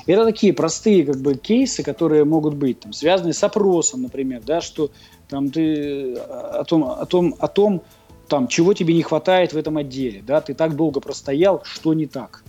[0.06, 4.60] Это такие простые как бы кейсы, которые могут быть там, связаны с опросом, например, да,
[4.60, 4.90] что
[5.28, 7.82] там ты о том, о том, о том,
[8.28, 12.06] там, чего тебе не хватает в этом отделе, да, ты так долго простоял, что не
[12.06, 12.42] так.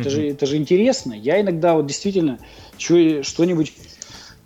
[0.00, 0.12] Это, mm-hmm.
[0.12, 1.12] же, это же интересно.
[1.12, 2.38] Я иногда вот действительно
[2.78, 3.72] что-нибудь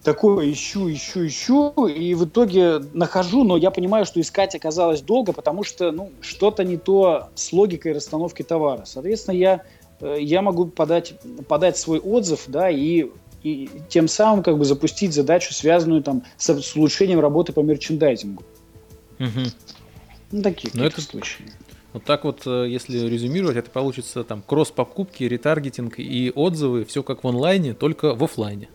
[0.02, 5.32] такое ищу, ищу, ищу, и в итоге нахожу, но я понимаю, что искать оказалось долго,
[5.32, 8.84] потому что ну, что-то не то с логикой расстановки товара.
[8.86, 9.62] Соответственно, я,
[10.00, 11.14] э, я могу подать,
[11.46, 13.06] подать свой отзыв, да, и,
[13.42, 18.44] и тем самым как бы запустить задачу, связанную там с, с улучшением работы по мерчендайзингу.
[19.18, 19.40] Угу.
[20.32, 21.44] Ну, такие но это, случаи.
[21.92, 27.24] Вот так вот, э, если резюмировать, это получится там кросс-покупки, ретаргетинг и отзывы, все как
[27.24, 28.68] в онлайне, только в офлайне.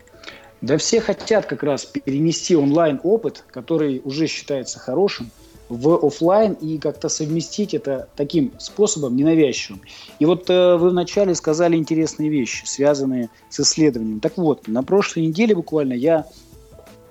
[0.62, 5.30] Да все хотят как раз перенести онлайн-опыт, который уже считается хорошим,
[5.70, 9.82] в офлайн и как-то совместить это таким способом ненавязчивым.
[10.20, 14.20] И вот э, вы вначале сказали интересные вещи, связанные с исследованием.
[14.20, 16.26] Так вот, на прошлой неделе буквально я,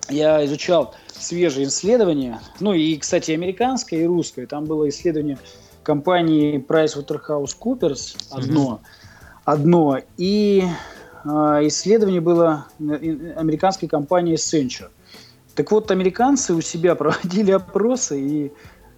[0.08, 4.46] я изучал свежие исследования, ну и, кстати, американское и русское.
[4.46, 5.38] Там было исследование
[5.82, 9.40] компании PricewaterhouseCoopers одно, mm-hmm.
[9.44, 10.64] одно и
[11.24, 14.90] э, исследование было американской компании Accenture.
[15.54, 18.52] Так вот, американцы у себя проводили опросы и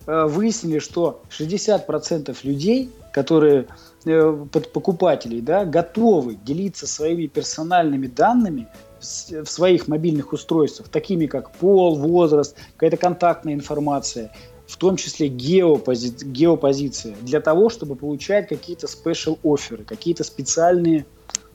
[0.06, 3.66] э, выяснили, что 60% людей, которые
[4.04, 8.68] э, покупателей, да, готовы делиться своими персональными данными
[9.00, 14.32] в своих мобильных устройствах, такими как пол, возраст, какая-то контактная информация,
[14.74, 16.12] в том числе геопози...
[16.24, 21.06] геопозиция, для того, чтобы получать какие-то спешл оферы, какие-то специальные,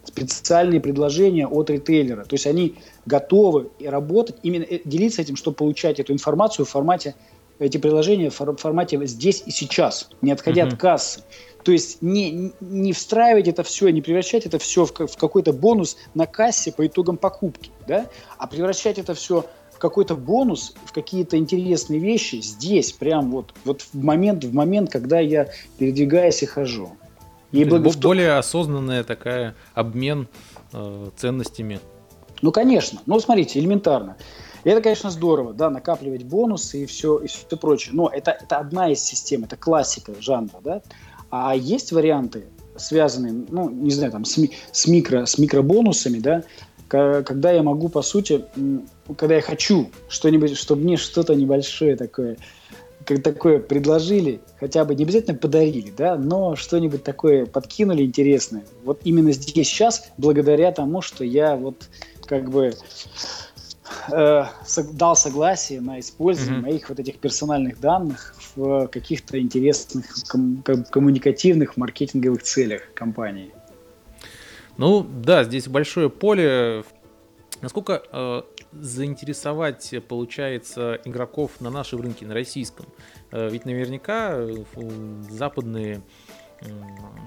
[0.05, 2.23] специальные предложения от ритейлера.
[2.23, 7.13] То есть они готовы работать, именно э, делиться этим, чтобы получать эту информацию в формате,
[7.59, 10.73] эти приложения в формате здесь и сейчас, не отходя uh-huh.
[10.75, 11.19] от кассы.
[11.65, 15.97] То есть не, не встраивать это все, не превращать это все в, в какой-то бонус
[16.13, 18.05] на кассе по итогам покупки, да?
[18.37, 19.45] а превращать это все
[19.79, 25.19] какой-то бонус, в какие-то интересные вещи здесь, прям вот, вот в момент, в момент, когда
[25.19, 26.91] я передвигаюсь и хожу.
[27.51, 27.89] И благо...
[27.99, 30.27] Более осознанная такая обмен
[30.71, 31.79] э, ценностями.
[32.41, 33.01] Ну, конечно.
[33.05, 34.17] Ну, смотрите, элементарно.
[34.63, 37.95] И это, конечно, здорово, да, накапливать бонусы и все, и все прочее.
[37.95, 40.81] Но это, это одна из систем, это классика жанра, да.
[41.31, 46.43] А есть варианты, связанные, ну, не знаю, там, с, ми, с, микро, с микробонусами, да,
[46.89, 48.43] когда я могу, по сути,
[49.15, 52.37] когда я хочу что-нибудь, чтобы мне что-то небольшое такое,
[53.05, 58.63] как такое предложили, хотя бы не обязательно подарили, да, но что-нибудь такое подкинули интересное.
[58.83, 61.87] Вот именно здесь сейчас, благодаря тому, что я вот
[62.25, 62.73] как бы
[64.11, 64.43] э,
[64.93, 66.63] дал согласие на использование mm-hmm.
[66.63, 73.51] моих вот этих персональных данных в каких-то интересных ком- коммуникативных маркетинговых целях компании.
[74.79, 76.85] Ну да, здесь большое поле.
[77.59, 82.85] Насколько э, заинтересовать, получается, игроков на нашем рынке, на российском?
[83.31, 84.63] Э, ведь наверняка э,
[85.29, 86.01] западные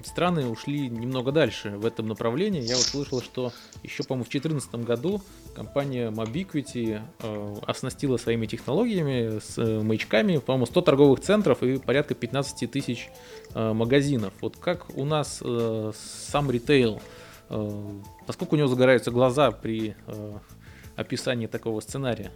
[0.05, 2.63] страны ушли немного дальше в этом направлении.
[2.63, 5.21] Я вот слышал, что еще, по-моему, в 2014 году
[5.55, 12.15] компания Mobiquity э, оснастила своими технологиями с э, маячками, по-моему, 100 торговых центров и порядка
[12.15, 13.11] 15 тысяч
[13.55, 14.33] э, магазинов.
[14.41, 17.03] Вот как у нас э, сам ритейл
[18.27, 20.33] насколько у него загораются глаза при э,
[20.97, 22.31] описании такого сценария?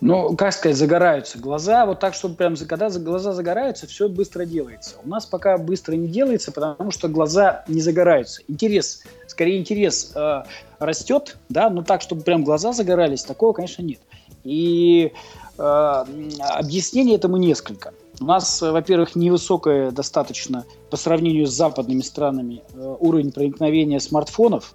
[0.00, 4.96] Ну, как сказать, загораются глаза, вот так, чтобы прям, когда глаза загораются, все быстро делается.
[5.04, 8.40] У нас пока быстро не делается, потому что глаза не загораются.
[8.48, 10.44] Интерес, скорее интерес э,
[10.78, 14.00] растет, да, но так, чтобы прям глаза загорались, такого, конечно, нет.
[14.42, 15.12] И
[15.58, 16.04] э,
[16.48, 17.92] объяснений этому несколько.
[18.18, 24.74] У нас, во-первых, невысокая достаточно по сравнению с западными странами э, уровень проникновения смартфонов,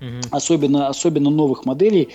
[0.00, 0.20] угу.
[0.30, 2.08] особенно, особенно новых моделей,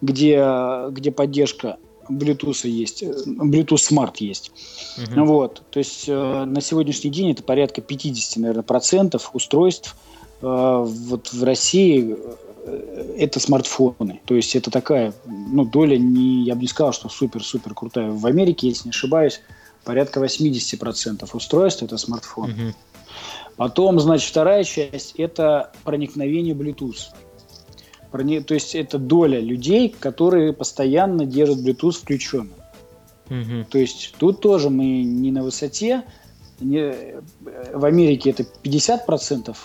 [0.00, 0.44] где,
[0.90, 1.76] где поддержка
[2.08, 4.50] Bluetooth есть, э, Bluetooth Smart есть.
[4.98, 5.24] Угу.
[5.24, 9.96] Вот, то есть э, на сегодняшний день это порядка 50, наверное, процентов устройств
[10.42, 14.20] э, вот в России э, это смартфоны.
[14.24, 18.10] То есть это такая, ну, доля, не, я бы не сказал, что супер-супер крутая.
[18.10, 19.40] В Америке, если не ошибаюсь,
[19.84, 22.50] порядка 80% устройств это смартфон.
[22.50, 22.74] Угу.
[23.56, 27.12] Потом, значит, вторая часть это проникновение Bluetooth.
[28.10, 32.54] То есть это доля людей, которые постоянно держат Bluetooth включенным.
[33.30, 33.66] Угу.
[33.70, 36.04] То есть тут тоже мы не на высоте.
[36.60, 36.94] Не,
[37.72, 39.56] в Америке это 50%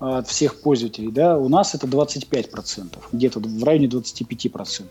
[0.00, 4.86] от всех пользователей, да, у нас это 25%, где-то в районе 25%.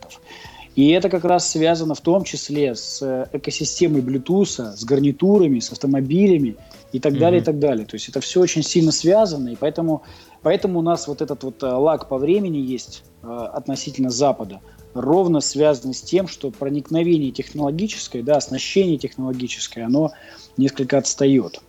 [0.78, 3.02] И это как раз связано в том числе с
[3.34, 6.56] экосистемой Bluetooth, с гарнитурами, с автомобилями
[6.92, 7.18] и так mm-hmm.
[7.18, 7.88] далее, и так далее.
[7.88, 10.04] То есть это все очень сильно связано, и поэтому,
[10.44, 14.62] поэтому у нас вот этот вот э, лаг по времени есть э, относительно Запада,
[14.94, 20.12] ровно связан с тем, что проникновение технологическое, да, оснащение технологическое, оно
[20.58, 21.60] несколько отстает.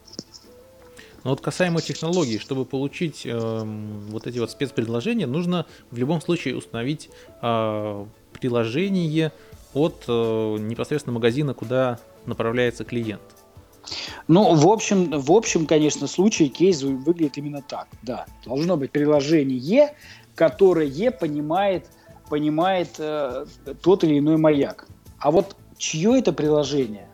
[1.25, 3.63] Но вот касаемо технологий, чтобы получить э,
[4.11, 7.09] вот эти вот спецпредложения, нужно в любом случае установить
[7.41, 8.05] э,
[8.41, 9.33] приложение
[9.75, 13.23] от э, непосредственно магазина, куда направляется клиент.
[14.27, 17.89] Ну, в общем, в общем, конечно, случай, кейс выглядит именно так.
[18.03, 19.95] Да, должно быть приложение,
[20.35, 21.87] которое понимает,
[22.29, 23.47] понимает э,
[23.83, 24.87] тот или иной маяк.
[25.19, 27.09] А вот чье это приложение?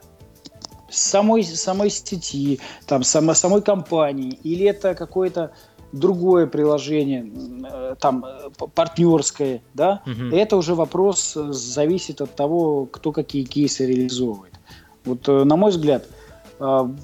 [0.90, 5.52] Самой, самой сети, там, само, самой компании, или это какое-то
[5.94, 7.30] другое приложение,
[7.64, 10.34] э, там, э, партнерское, да, угу.
[10.34, 14.54] это уже вопрос э, зависит от того, кто какие кейсы реализовывает.
[15.04, 16.06] Вот, на мой взгляд,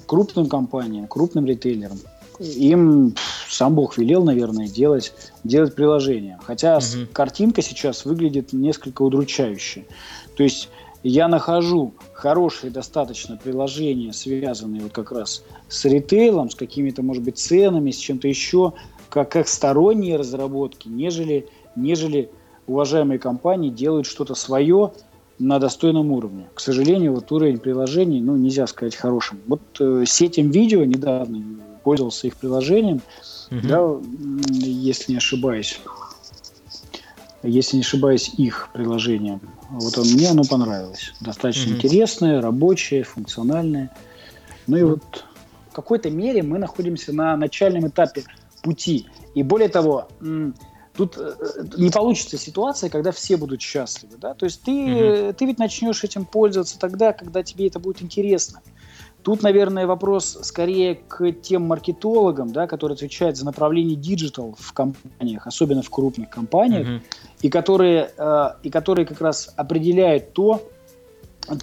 [0.07, 1.99] крупным компаниям, крупным ритейлерам,
[2.39, 3.15] им
[3.47, 6.39] сам Бог велел, наверное, делать, делать приложение.
[6.43, 7.07] Хотя угу.
[7.13, 9.85] картинка сейчас выглядит несколько удручающе.
[10.35, 10.69] То есть
[11.03, 17.37] я нахожу хорошие достаточно приложения, связанные вот как раз с ритейлом, с какими-то, может быть,
[17.37, 18.73] ценами, с чем-то еще,
[19.09, 22.29] как, как сторонние разработки, нежели, нежели
[22.67, 24.91] уважаемые компании делают что-то свое,
[25.41, 26.47] на достойном уровне.
[26.53, 29.39] К сожалению, вот уровень приложений, ну, нельзя сказать хорошим.
[29.47, 31.43] Вот э, с этим видео недавно
[31.83, 33.01] пользовался их приложением,
[33.49, 33.67] угу.
[33.67, 33.89] да,
[34.51, 35.81] если не ошибаюсь.
[37.43, 39.41] Если не ошибаюсь, их приложением.
[39.69, 41.13] Вот он, мне оно понравилось.
[41.21, 41.77] Достаточно угу.
[41.77, 43.89] интересное, рабочее, функциональное.
[44.67, 45.25] Ну и вот
[45.71, 48.23] в какой-то мере мы находимся на начальном этапе
[48.61, 49.07] пути.
[49.33, 50.07] И более того,
[50.93, 51.33] Тут э,
[51.77, 54.33] не получится ситуация, когда все будут счастливы, да.
[54.33, 58.61] То есть ты, мм ты ведь начнешь этим пользоваться тогда, когда тебе это будет интересно.
[59.23, 65.45] Тут, наверное, вопрос скорее к тем маркетологам, да, которые отвечают за направление digital в компаниях,
[65.45, 67.01] особенно в крупных компаниях, мм
[67.41, 70.61] и которые э, и которые как раз определяют то,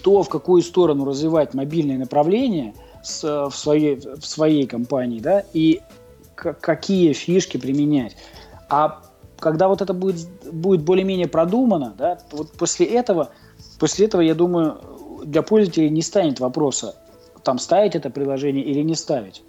[0.03, 5.81] то, в какую сторону развивать мобильное направление с, в своей в своей компании, да, и
[6.35, 8.17] какие фишки применять.
[8.69, 9.03] А
[9.39, 13.31] когда вот это будет, будет более-менее продумано, да, вот после этого,
[13.79, 14.81] после этого, я думаю,
[15.25, 16.97] для пользователей не станет вопроса,
[17.43, 19.43] там ставить это приложение или не ставить.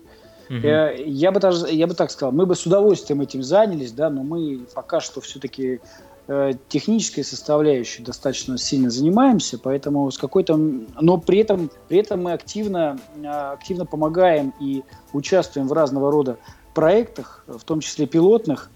[0.49, 0.57] Угу.
[0.57, 4.23] Я, бы даже, я бы так сказал, мы бы с удовольствием этим занялись, да, но
[4.23, 5.79] мы пока что все-таки
[6.27, 12.33] э, технической составляющей достаточно сильно занимаемся, поэтому с какой-то, но при этом, при этом мы
[12.33, 16.37] активно, активно помогаем и участвуем в разного рода
[16.73, 18.71] проектах, в том числе пилотных,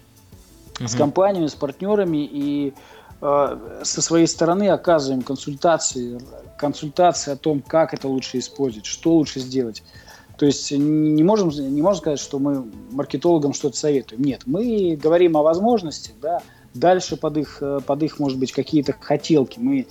[0.78, 0.88] угу.
[0.88, 2.72] с компаниями, с партнерами и э,
[3.20, 6.20] со своей стороны оказываем консультации,
[6.58, 9.82] консультации о том, как это лучше использовать, что лучше сделать.
[10.36, 14.22] То есть не можем, не можем сказать, что мы маркетологам что-то советуем.
[14.22, 16.42] Нет, мы говорим о возможностях, да,
[16.74, 19.86] дальше под их, под их, может быть, какие-то хотелки мы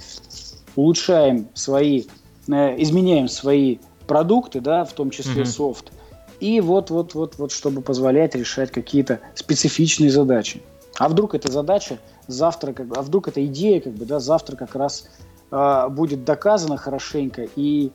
[0.76, 2.06] улучшаем свои,
[2.48, 5.46] э, изменяем свои продукты, да, в том числе mm-hmm.
[5.46, 5.92] софт,
[6.40, 10.62] и вот, вот, вот, вот, чтобы позволять решать какие-то специфичные задачи.
[10.98, 14.56] А вдруг эта задача завтра, как бы, а вдруг эта идея, как бы, да, завтра
[14.56, 15.08] как раз
[15.52, 17.92] э, будет доказана хорошенько и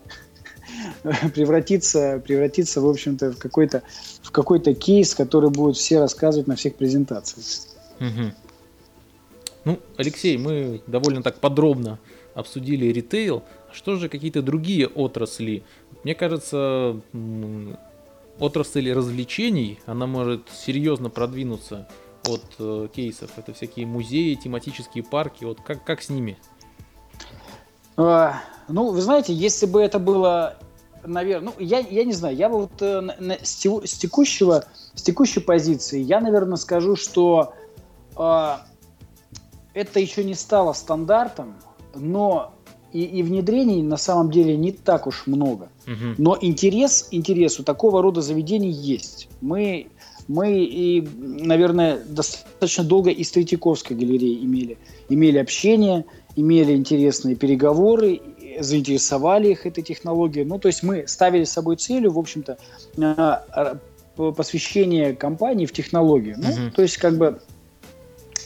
[1.34, 3.82] превратиться, превратиться, в общем-то, в какой-то
[4.22, 7.46] в какой-то кейс, который будут все рассказывать на всех презентациях.
[7.98, 8.32] Угу.
[9.64, 11.98] Ну, Алексей, мы довольно так подробно
[12.34, 13.42] обсудили ритейл.
[13.72, 15.62] Что же какие-то другие отрасли?
[16.04, 17.00] Мне кажется,
[18.38, 21.88] отрасль развлечений, она может серьезно продвинуться
[22.26, 23.30] от э, кейсов.
[23.36, 25.44] Это всякие музеи, тематические парки.
[25.44, 26.38] Вот как, как с ними?
[27.96, 30.56] А, ну, вы знаете, если бы это было,
[31.04, 34.64] наверное, ну, я, я не знаю, я бы вот э, на, с, с, текущего,
[34.94, 37.54] с текущей позиции, я, наверное, скажу, что
[38.16, 38.56] э,
[39.74, 41.56] это еще не стало стандартом,
[41.94, 42.54] но
[42.92, 45.68] и, и внедрений на самом деле не так уж много.
[45.86, 46.14] Угу.
[46.18, 49.28] Но интерес, интерес у такого рода заведений есть.
[49.40, 49.88] Мы,
[50.28, 54.76] мы и, наверное, достаточно долго и с Третьяковской галереей имели,
[55.08, 56.04] имели общение,
[56.36, 58.20] имели интересные переговоры,
[58.60, 60.44] заинтересовали их этой технологией.
[60.44, 62.58] Ну, то есть мы ставили с собой целью, в общем-то,
[62.98, 63.78] а,
[64.16, 66.36] посвящение компании в технологию.
[66.38, 66.74] Ну, угу.
[66.74, 67.40] то есть как бы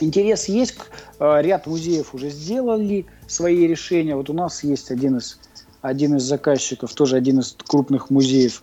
[0.00, 0.76] интерес есть,
[1.18, 4.14] а, ряд музеев уже сделали свои решения.
[4.14, 5.38] Вот у нас есть один из,
[5.80, 8.62] один из заказчиков, тоже один из крупных музеев,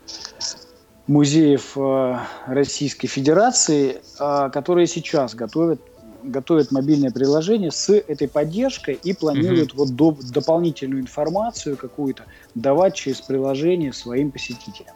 [1.10, 5.82] музеев а, Российской Федерации, которые сейчас готовят
[6.22, 9.86] готовят мобильное приложение с этой поддержкой и планируют угу.
[9.86, 14.96] вот до, дополнительную информацию какую-то давать через приложение своим посетителям.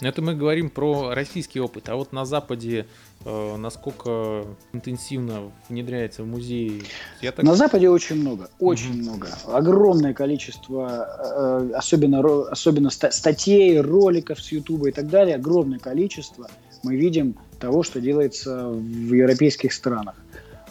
[0.00, 2.84] Это мы говорим про российский опыт, а вот на Западе э,
[3.24, 6.82] насколько интенсивно внедряется в музей?
[7.20, 7.44] Я так...
[7.44, 9.28] На Западе очень много, очень mm много.
[9.46, 16.48] Огромное количество, э, особенно, особенно статей, роликов с Ютуба и так далее, огромное количество
[16.82, 20.14] мы видим того, что делается в европейских странах.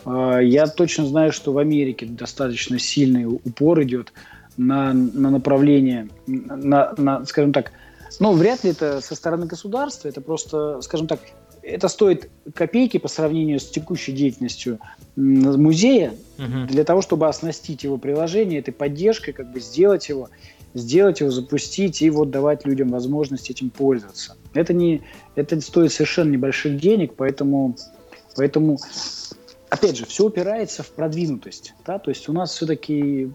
[0.06, 4.14] Э, я точно знаю, что в Америке достаточно сильный упор идет
[4.56, 7.72] на, на направление, на, на, скажем так,
[8.20, 11.20] ну, вряд ли это со стороны государства, это просто, скажем так,
[11.68, 14.80] это стоит копейки по сравнению с текущей деятельностью
[15.16, 16.66] музея угу.
[16.68, 20.30] для того, чтобы оснастить его приложение этой поддержкой, как бы сделать его,
[20.74, 24.38] сделать его, запустить и вот давать людям возможность этим пользоваться.
[24.54, 25.02] Это не,
[25.36, 27.76] это стоит совершенно небольших денег, поэтому,
[28.36, 28.80] поэтому,
[29.70, 33.32] опять же, все упирается в продвинутость, да, то есть у нас все-таки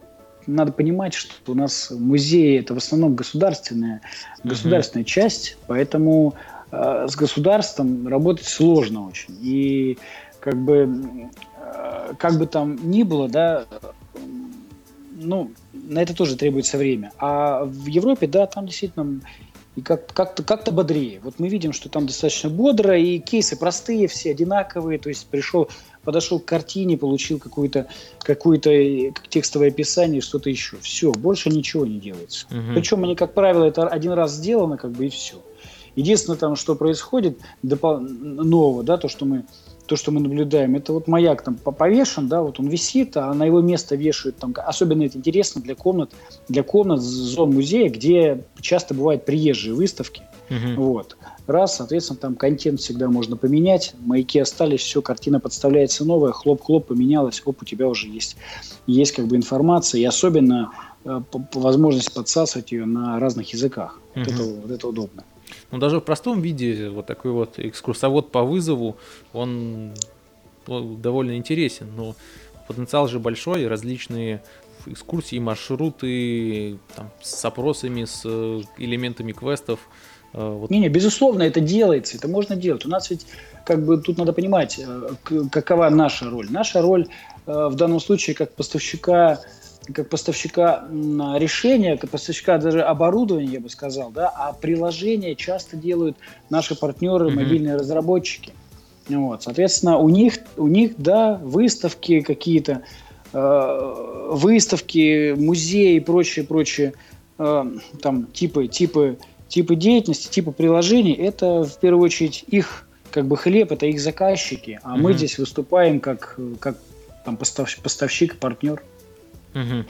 [0.47, 4.01] надо понимать, что у нас музеи это в основном государственная,
[4.43, 5.09] государственная mm-hmm.
[5.09, 6.35] часть, поэтому
[6.73, 9.37] с государством работать сложно очень.
[9.41, 9.99] И
[10.41, 13.66] как бы, э, как бы там ни было, да,
[15.12, 17.12] ну, на это тоже требуется время.
[17.18, 19.20] А в Европе, да, там действительно
[19.75, 21.20] и как- как-то, как-то бодрее.
[21.23, 24.99] Вот мы видим, что там достаточно бодро, и кейсы простые, все одинаковые.
[24.99, 25.68] То есть пришел
[26.05, 27.87] подошел к картине, получил какое-то
[28.18, 28.59] какое
[29.29, 30.77] текстовое описание, что-то еще.
[30.81, 32.47] Все, больше ничего не делается.
[32.47, 32.75] Угу.
[32.75, 35.37] Причем они, как правило, это один раз сделано, как бы и все.
[35.97, 39.45] Единственное там, что происходит нового, да, то, что мы
[39.86, 43.45] то, что мы наблюдаем, это вот маяк там повешен, да, вот он висит, а на
[43.45, 46.12] его место вешают там, особенно это интересно для комнат,
[46.49, 50.82] для комнат зон музея, где часто бывают приезжие выставки, угу.
[50.82, 51.16] вот
[51.47, 57.43] раз, соответственно, там контент всегда можно поменять, маяки остались, все, картина подставляется новая, хлоп-хлоп, поменялась,
[57.45, 58.36] оп, у тебя уже есть,
[58.86, 60.70] есть как бы информация, и особенно
[61.05, 61.20] э,
[61.55, 64.01] возможность подсасывать ее на разных языках.
[64.14, 64.24] Угу.
[64.24, 65.24] Вот, это, вот это удобно.
[65.71, 68.97] Ну, даже в простом виде вот такой вот экскурсовод по вызову,
[69.33, 69.93] он
[70.67, 72.15] довольно интересен, но
[72.69, 74.43] потенциал же большой, различные
[74.87, 79.81] экскурсии, маршруты там, с опросами, с э, элементами квестов–
[80.33, 80.71] Э, вот.
[80.71, 82.85] Не, не, безусловно, это делается, это можно делать.
[82.85, 83.27] У нас ведь,
[83.65, 85.15] как бы, тут надо понимать, э,
[85.51, 86.49] какова наша роль.
[86.51, 87.07] Наша роль
[87.45, 89.41] в данном случае как поставщика
[89.93, 96.16] как поставщика решения, как поставщика даже оборудования, я бы сказал, да, а приложения часто делают
[96.51, 97.35] наши партнеры, mm-hmm.
[97.35, 98.53] мобильные разработчики.
[99.09, 102.83] Вот, соответственно, у них, у них, да, выставки какие-то,
[103.33, 106.95] э, выставки, музеи и прочее, прочее,
[107.39, 107.64] э,
[108.01, 109.18] там типы, типы
[109.53, 114.80] типы деятельности, типы приложений, это в первую очередь их как бы хлеб, это их заказчики,
[114.83, 115.03] а угу.
[115.03, 116.78] мы здесь выступаем как, как
[117.26, 118.83] там, постав, поставщик, партнер.
[119.55, 119.85] Угу.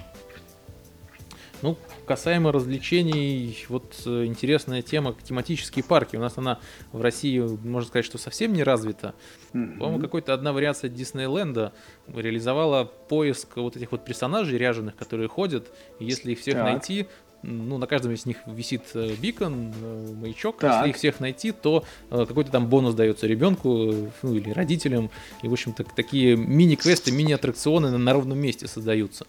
[1.63, 6.17] Ну, касаемо развлечений, вот э, интересная тема тематические парки.
[6.17, 6.59] У нас она
[6.91, 9.15] в России, можно сказать, что совсем не развита.
[9.53, 9.79] Mm-hmm.
[9.79, 11.73] По-моему, какой-то одна вариация Диснейленда
[12.09, 15.69] реализовала поиск вот этих вот персонажей ряженых, которые ходят.
[16.01, 16.65] И если их всех так.
[16.65, 17.07] найти,
[17.43, 20.59] ну, на каждом из них висит э, бикон, э, маячок.
[20.59, 20.77] Так.
[20.77, 25.11] Если их всех найти, то э, какой-то там бонус дается ребенку ну, или родителям.
[25.43, 29.27] И, в общем-то, такие мини-квесты, мини-аттракционы на ровном месте создаются.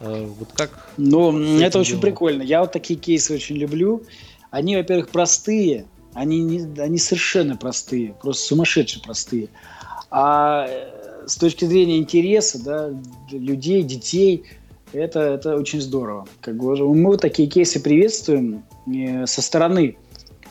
[0.00, 0.90] Вот как?
[0.96, 2.02] Ну, это очень делом?
[2.02, 2.42] прикольно.
[2.42, 4.02] Я вот такие кейсы очень люблю.
[4.50, 5.84] Они, во-первых, простые.
[6.14, 9.48] Они, не, они совершенно простые, просто сумасшедшие простые.
[10.10, 10.66] А
[11.26, 12.90] с точки зрения интереса, да,
[13.30, 14.44] людей, детей–
[14.92, 16.26] это, это очень здорово.
[16.40, 19.96] Как бы, мы вот такие кейсы приветствуем э, со стороны.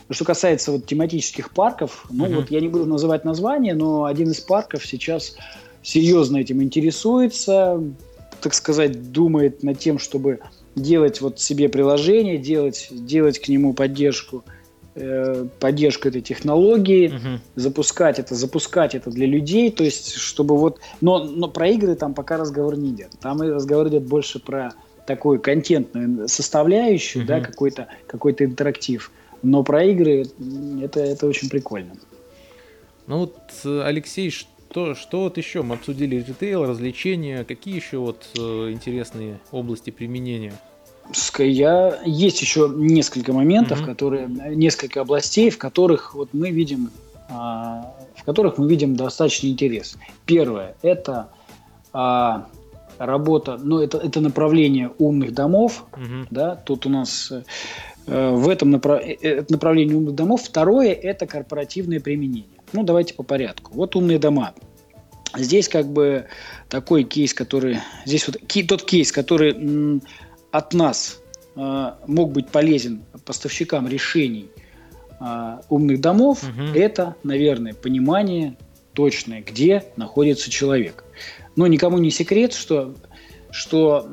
[0.09, 2.35] Что касается вот тематических парков, ну uh-huh.
[2.37, 5.35] вот я не буду называть название, но один из парков сейчас
[5.83, 7.83] серьезно этим интересуется.
[8.41, 10.39] так сказать, думает над тем, чтобы
[10.75, 14.43] делать вот себе приложение, делать, делать к нему поддержку,
[15.59, 17.41] поддержку этой технологии, угу.
[17.55, 22.13] запускать это, запускать это для людей, то есть, чтобы вот, но, но про игры там
[22.13, 23.11] пока разговор не идет.
[23.21, 24.73] Там разговор идет больше про
[25.05, 27.27] такую контентную составляющую, угу.
[27.27, 29.11] да, какой-то какой интерактив.
[29.41, 30.25] Но про игры
[30.81, 31.93] это, это очень прикольно.
[33.07, 35.63] Ну вот, Алексей, что, что вот еще?
[35.63, 37.43] Мы обсудили ритейл, развлечения.
[37.43, 40.53] Какие еще вот э, интересные области применения?
[41.39, 43.85] Я, есть еще несколько моментов, mm-hmm.
[43.85, 46.91] которые, несколько областей, в которых вот мы видим,
[47.29, 49.97] а, в которых мы видим достаточный интерес.
[50.25, 51.29] Первое– это
[51.93, 52.47] а,
[52.99, 56.27] работа, ну это, это направление умных домов, mm-hmm.
[56.29, 59.01] да, тут у нас э, в этом направ...
[59.01, 60.43] Э, это направлении умных домов.
[60.43, 62.59] Второе– это корпоративное применение.
[62.73, 63.71] Ну, давайте по порядку.
[63.73, 64.53] Вот умные дома.
[65.35, 66.25] Здесь как бы
[66.69, 67.79] такой кейс, который...
[68.05, 68.37] Здесь вот
[68.67, 70.01] тот кейс, который м,
[70.51, 71.21] от нас
[71.55, 74.49] э, мог быть полезен поставщикам решений
[75.19, 76.77] э, умных домов, угу.
[76.77, 78.57] это, наверное, понимание
[78.93, 81.03] точное, где находится человек.
[81.55, 82.95] Но никому не секрет, что,
[83.51, 84.09] что,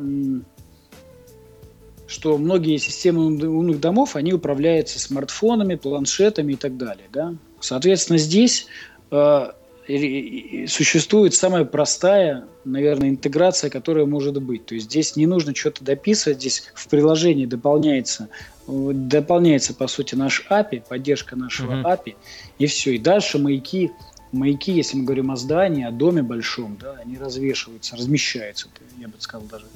[2.07, 7.07] что многие системы умных домов, они управляются смартфонами, планшетами и так далее.
[7.12, 7.34] Да?
[7.61, 8.66] Соответственно, здесь
[9.11, 9.47] э,
[9.87, 14.66] существует самая простая, наверное, интеграция, которая может быть.
[14.66, 18.28] То есть здесь не нужно что-то дописывать, здесь в приложении дополняется,
[18.66, 21.99] дополняется по сути наш API, поддержка нашего uh-huh.
[21.99, 22.16] API,
[22.59, 22.97] и все.
[22.97, 23.93] И дальше маяки,
[24.32, 28.68] маяки, если мы говорим о здании, о доме большом, да, они развешиваются, размещаются,
[28.99, 29.66] я бы сказал даже,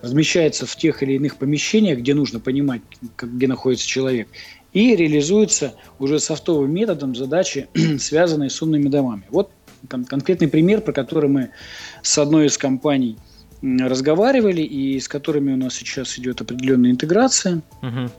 [0.00, 2.82] размещаются в тех или иных помещениях, где нужно понимать,
[3.18, 4.28] где находится человек
[4.76, 7.66] и реализуются уже софтовым методом задачи,
[7.98, 9.22] связанные с умными домами.
[9.30, 9.50] Вот
[9.86, 11.50] кон- конкретный пример, про который мы
[12.02, 13.16] с одной из компаний
[13.62, 18.10] разговаривали и с которыми у нас сейчас идет определенная интеграция угу.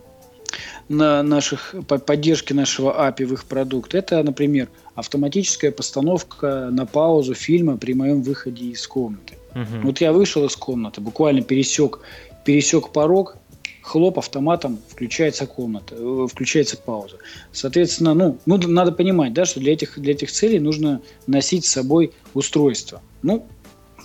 [0.89, 3.95] на наших по поддержке нашего API в их продукт.
[3.95, 9.36] Это, например, автоматическая постановка на паузу фильма при моем выходе из комнаты.
[9.51, 9.82] Угу.
[9.84, 11.99] Вот я вышел из комнаты, буквально пересек
[12.47, 13.36] пересек порог,
[13.82, 17.18] хлоп, автоматом включается комната, э, включается пауза.
[17.51, 21.72] Соответственно, ну, ну, надо понимать, да, что для этих, для этих целей нужно носить с
[21.72, 23.01] собой устройство.
[23.24, 23.45] Ну,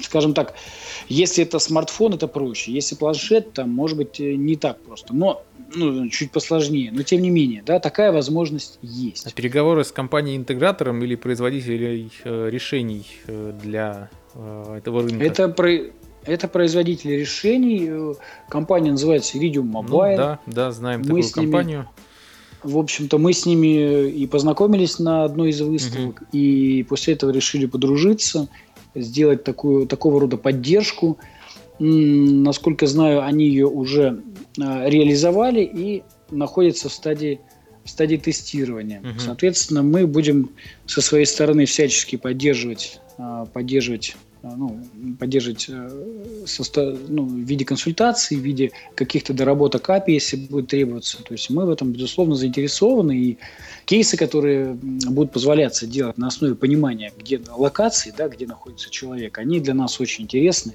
[0.00, 0.54] скажем так,
[1.08, 2.72] если это смартфон, это проще.
[2.72, 5.14] Если планшет, там, может быть, э, не так просто.
[5.14, 5.42] Но
[5.74, 6.90] ну, чуть посложнее.
[6.92, 9.26] Но, тем не менее, да, такая возможность есть.
[9.26, 14.10] А переговоры с компанией-интегратором или производителей э, решений для
[14.76, 15.24] этого рынка?
[15.24, 15.92] Это, про,
[16.24, 17.86] это производители решений.
[17.88, 18.14] Э,
[18.48, 20.10] компания называется Iridium ну Mobile.
[20.10, 21.78] Ну, да, да, знаем мы такую компанию.
[21.80, 21.88] Ними,
[22.62, 26.28] в общем-то, мы с ними и познакомились на одной из выставок, угу.
[26.32, 28.48] и после этого решили подружиться,
[28.94, 31.18] сделать такую, такого рода поддержку.
[31.78, 34.22] Насколько знаю, они ее уже
[34.60, 37.40] а, реализовали и находятся в стадии
[37.84, 39.00] в стадии тестирования.
[39.00, 39.18] Угу.
[39.18, 40.50] Соответственно, мы будем
[40.86, 44.80] со своей стороны всячески поддерживать, а, поддерживать ну,
[45.18, 46.96] поддерживать э, состо...
[47.08, 51.22] ну, в виде консультаций, в виде каких-то доработок API, если будет требоваться.
[51.22, 53.16] То есть мы в этом, безусловно, заинтересованы.
[53.16, 53.38] И
[53.84, 59.60] кейсы, которые будут позволяться делать на основе понимания, где локации, да, где находится человек, они
[59.60, 60.72] для нас очень интересны.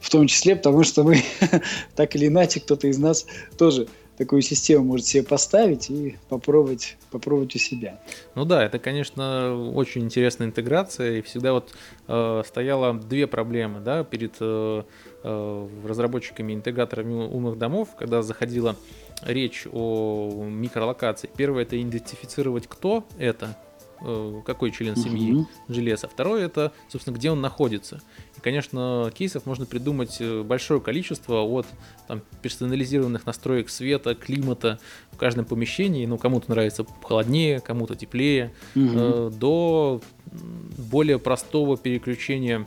[0.00, 1.22] В том числе, потому что мы
[1.94, 7.54] так или иначе, кто-то из нас тоже такую систему может себе поставить и попробовать, попробовать
[7.54, 8.00] у себя.
[8.34, 11.74] Ну да, это, конечно, очень интересная интеграция, и всегда вот
[12.08, 14.82] э, стояло две проблемы, да, перед э,
[15.22, 18.76] э, разработчиками, интеграторами умных домов, когда заходила
[19.22, 21.30] речь о микролокации.
[21.36, 23.56] Первое это идентифицировать, кто это,
[24.02, 25.48] Э, какой член семьи угу.
[25.68, 26.06] железа.
[26.08, 28.02] Второе это, собственно, где он находится.
[28.36, 31.66] И, конечно, кейсов можно придумать э, большое количество от
[32.06, 34.78] там, персонализированных настроек света, климата
[35.12, 36.06] в каждом помещении.
[36.06, 38.90] Ну, кому-то нравится холоднее, кому-то теплее, угу.
[38.94, 40.00] э, до
[40.78, 42.66] более простого переключения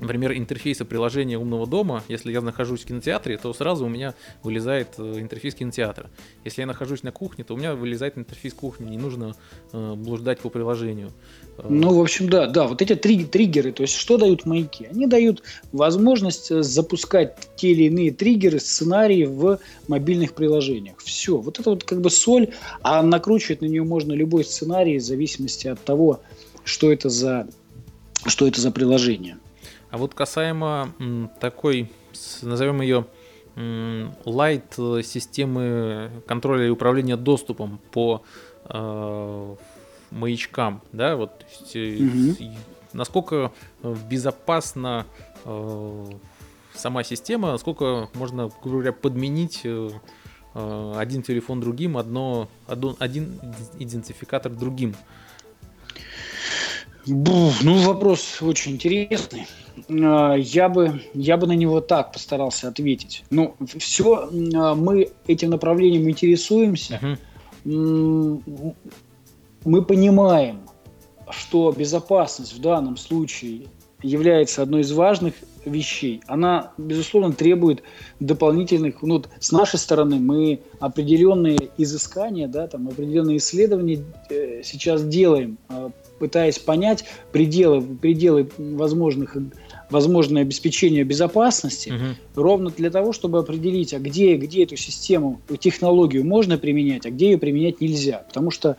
[0.00, 4.88] например, интерфейса приложения умного дома, если я нахожусь в кинотеатре, то сразу у меня вылезает
[4.98, 6.10] э, интерфейс кинотеатра.
[6.44, 9.34] Если я нахожусь на кухне, то у меня вылезает интерфейс кухни, не нужно
[9.72, 11.10] э, блуждать по приложению.
[11.58, 14.86] Э, ну, в общем, да, да, вот эти три триггеры, то есть что дают маяки?
[14.90, 15.42] Они дают
[15.72, 20.98] возможность запускать те или иные триггеры, сценарии в мобильных приложениях.
[20.98, 22.50] Все, вот это вот как бы соль,
[22.82, 26.20] а накручивать на нее можно любой сценарий в зависимости от того,
[26.64, 27.46] что это за,
[28.26, 29.38] что это за приложение.
[29.94, 30.92] А вот касаемо
[31.38, 31.88] такой,
[32.42, 33.06] назовем ее
[33.54, 38.24] light системы контроля и управления доступом по
[38.64, 39.56] э,
[40.10, 42.56] маячкам, да, вот угу.
[42.92, 43.52] насколько
[44.10, 45.06] безопасно
[45.44, 46.06] э,
[46.74, 49.90] сама система, насколько можно, грубо говоря, подменить э,
[50.54, 53.38] э, один телефон другим, одно, одно, один
[53.78, 54.96] идентификатор другим.
[57.06, 57.52] Ну,
[57.84, 59.46] вопрос очень интересный.
[59.88, 63.24] А, я бы, я бы на него так постарался ответить.
[63.30, 67.18] Ну, все, а, мы этим направлением интересуемся.
[67.64, 68.74] Uh-huh.
[69.64, 70.60] Мы понимаем,
[71.30, 73.68] что безопасность в данном случае
[74.02, 76.20] является одной из важных вещей.
[76.26, 77.82] Она, безусловно, требует
[78.20, 85.56] дополнительных, ну, с нашей стороны мы определенные изыскания, да, там, определенные исследования э, сейчас делаем,
[85.70, 89.38] э, пытаясь понять пределы, пределы возможных
[89.90, 92.42] возможное обеспечение безопасности, угу.
[92.42, 97.32] ровно для того, чтобы определить, а где, где эту систему, технологию можно применять, а где
[97.32, 98.24] ее применять нельзя.
[98.28, 98.76] Потому что,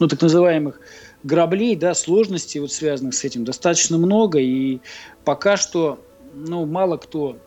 [0.00, 0.80] ну, так называемых
[1.22, 4.80] граблей, да, сложностей, вот связанных с этим, достаточно много, и
[5.24, 5.98] пока что
[6.34, 7.38] ну, мало кто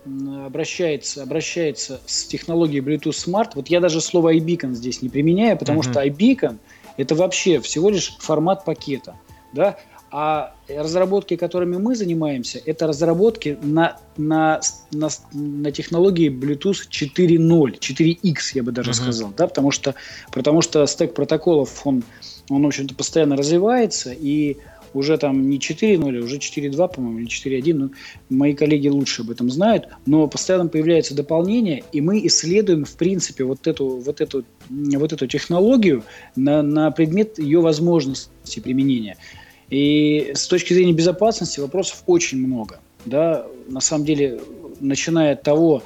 [0.45, 3.52] обращается, обращается с технологией Bluetooth Smart.
[3.56, 5.91] Вот я даже слово iBeacon здесь не применяю, потому mm-hmm.
[5.91, 6.58] что iBeacon
[6.97, 9.16] это вообще всего лишь формат пакета.
[9.54, 9.78] Да?
[10.14, 14.59] А разработки, которыми мы занимаемся, это разработки на, на,
[14.91, 18.95] на, на технологии Bluetooth 4.0, 4X, я бы даже uh-huh.
[18.95, 19.95] сказал, да, потому что,
[20.34, 22.03] потому что стек протоколов, он,
[22.49, 24.57] он, в общем-то, постоянно развивается, и
[24.93, 27.91] уже там не 4.0, а уже 4.2, по-моему, или 4.1, ну,
[28.30, 33.43] мои коллеги лучше об этом знают, но постоянно появляется дополнение, и мы исследуем, в принципе,
[33.43, 36.03] вот эту, вот эту, вот эту технологию
[36.36, 39.18] на, на предмет ее возможности применения.
[39.72, 42.80] И с точки зрения безопасности вопросов очень много.
[43.05, 43.47] Да?
[43.67, 44.39] На самом деле,
[44.80, 45.82] начиная от того,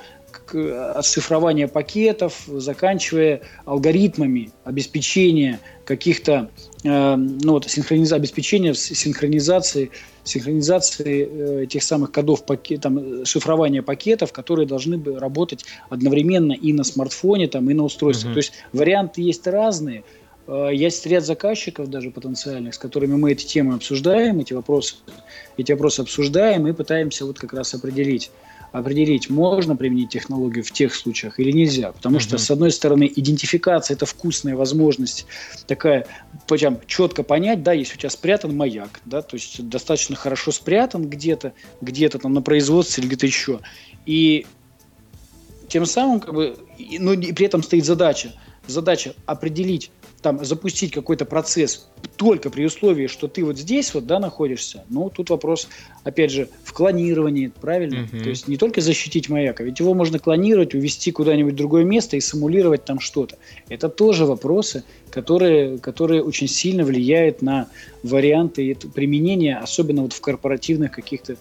[0.53, 6.49] оцифрования пакетов, заканчивая алгоритмами обеспечения каких-то,
[6.83, 9.91] э, ну вот, синхрониза, обеспечения синхронизации,
[10.23, 16.73] синхронизации э, тех самых кодов, пакет, там, шифрования пакетов, которые должны бы работать одновременно и
[16.73, 18.29] на смартфоне, там, и на устройстве.
[18.29, 18.33] Mm-hmm.
[18.33, 20.03] То есть варианты есть разные.
[20.47, 24.95] Э, есть ряд заказчиков даже потенциальных, с которыми мы эти темы обсуждаем, эти вопросы,
[25.57, 28.31] эти вопросы обсуждаем и пытаемся вот как раз определить,
[28.71, 31.91] определить, можно применить технологию в тех случаях или нельзя.
[31.91, 32.21] Потому uh-huh.
[32.21, 35.25] что, с одной стороны, идентификация– это вкусная возможность
[35.65, 36.05] такая,
[36.47, 41.09] прям четко понять, да, если у тебя спрятан маяк, да, то есть достаточно хорошо спрятан
[41.09, 43.59] где-то, где-то там на производстве или где-то еще.
[44.05, 44.45] И
[45.69, 46.55] тем самым, как бы,
[46.99, 48.31] ну, и при этом стоит задача,
[48.67, 49.89] задача определить,
[50.26, 55.11] там запустить какой-то процесс только при условии, что ты вот здесь вот, да, находишься, ну,
[55.11, 55.67] тут вопрос,
[56.03, 58.07] опять же, в клонировании, правильно?
[58.11, 58.23] Uh-huh.
[58.23, 61.84] То есть не только защитить маяк, а ведь его можно клонировать, увести куда-нибудь в другое
[61.84, 63.38] место и симулировать там что-то.
[63.69, 67.67] Это тоже вопросы, которые, которые очень сильно влияют на
[68.01, 71.38] варианты применения, особенно вот в корпоративных каких-то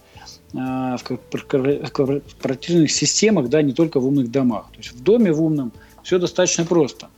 [0.53, 1.03] а, в
[1.41, 4.67] корпоративных системах, да, не только в умных домах.
[4.73, 5.71] То есть в доме в умном
[6.03, 7.09] все достаточно просто.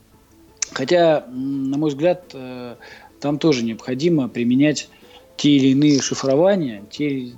[0.74, 2.76] Хотя, на мой взгляд, э,
[3.20, 4.90] там тоже необходимо применять
[5.38, 7.32] те или иные шифрования, те,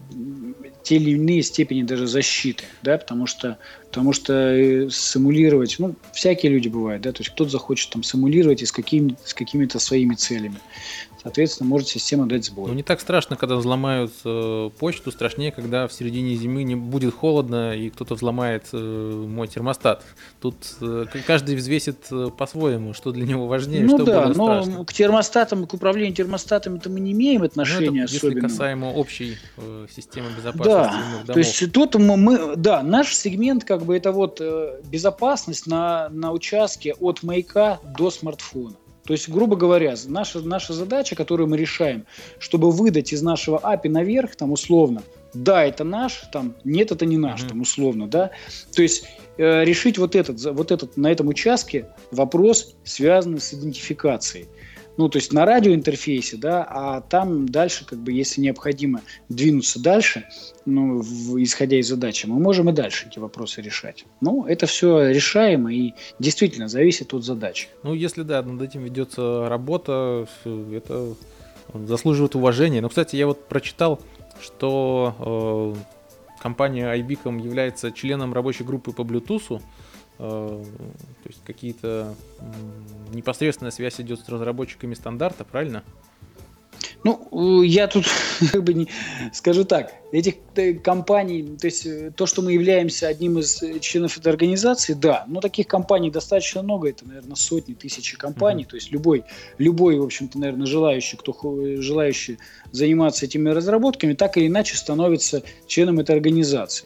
[0.83, 3.59] те или иные степени даже защиты, да, потому что,
[3.89, 8.61] потому что э, симулировать, ну, всякие люди бывают, да, то есть кто-то захочет там симулировать
[8.61, 10.59] и с, какими, с какими-то своими целями
[11.21, 12.69] соответственно, может система дать сбой.
[12.69, 17.13] Ну, не так страшно, когда взломают э, почту, страшнее, когда в середине зимы не будет
[17.13, 20.03] холодно и кто-то взломает э, мой термостат.
[20.41, 24.63] Тут э, каждый взвесит э, по-своему, что для него важнее, ну, что да, более но
[24.63, 24.85] страшно.
[24.85, 28.29] к термостатам, к управлению термостатами-то мы не имеем отношения ну, это, особенно.
[28.35, 33.63] Если касаемо общей э, системы безопасности да, то есть тут мы, мы, да, наш сегмент
[33.63, 38.75] как бы это вот э, безопасность на, на участке от маяка до смартфона.
[39.09, 42.05] То есть, грубо говоря, наша, наша задача, которую мы решаем,
[42.37, 45.01] чтобы выдать из нашего API наверх, там условно,
[45.33, 47.47] да, это наш, там, нет, это не наш, mm-hmm.
[47.47, 48.29] там, условно, да.
[48.75, 49.07] То есть
[49.39, 54.47] э, решить вот этот, вот этот на этом участке вопрос, связанный с идентификацией
[54.99, 60.25] ну, то есть на радиоинтерфейсе, да, а там дальше, как бы, если необходимо двинуться дальше,
[60.65, 64.03] ну, в, исходя из задачи, мы можем и дальше эти вопросы решать.
[64.19, 67.69] Ну, это все решаемо и действительно зависит от задачи.
[67.81, 71.15] Ну, если, да, над этим ведется работа, это
[71.73, 72.81] заслуживает уважения.
[72.81, 74.01] Но, кстати, я вот прочитал,
[74.41, 79.61] что э, компания iBeacon является членом рабочей группы по Bluetooth,
[80.19, 80.65] то
[81.25, 82.13] есть какие-то
[83.13, 85.83] непосредственная связь идет с разработчиками стандарта, правильно?
[87.05, 88.05] Ну, я тут
[88.51, 88.87] как бы не
[89.31, 94.17] скажу так, этих э, компаний, то есть э, то, что мы являемся одним из членов
[94.17, 98.69] этой организации, да, но таких компаний достаточно много, это, наверное, сотни, тысячи компаний, mm-hmm.
[98.69, 99.23] то есть любой,
[99.57, 101.33] любой, в общем-то, наверное, желающий, кто
[101.81, 102.37] желающий
[102.71, 106.85] заниматься этими разработками, так или иначе становится членом этой организации.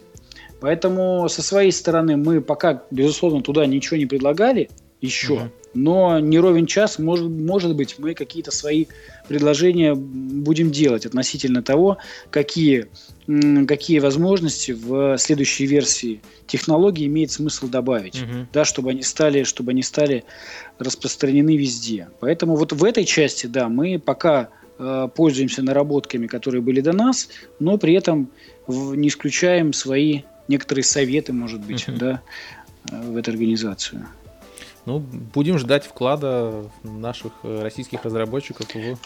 [0.63, 4.69] Поэтому со своей стороны мы пока, безусловно, туда ничего не предлагали
[5.01, 5.33] еще.
[5.33, 5.41] Угу.
[5.73, 8.85] Но не ровен час, может, может быть, мы какие-то свои
[9.27, 11.97] предложения будем делать относительно того,
[12.29, 12.87] какие,
[13.67, 18.47] какие возможности в следующей версии технологии имеет смысл добавить, угу.
[18.53, 20.23] да, чтобы они стали, чтобы они стали
[20.79, 22.07] распространены везде.
[22.21, 24.47] Поэтому вот в этой части, да, мы пока
[24.79, 27.27] э, пользуемся наработками, которые были до нас,
[27.59, 28.31] но при этом
[28.65, 31.97] в, не исключаем свои некоторые советы, может быть, угу.
[31.97, 32.21] да,
[32.91, 34.07] э, в эту организацию.
[34.85, 38.97] Ну, будем ждать вклада наших э, российских разработчиков в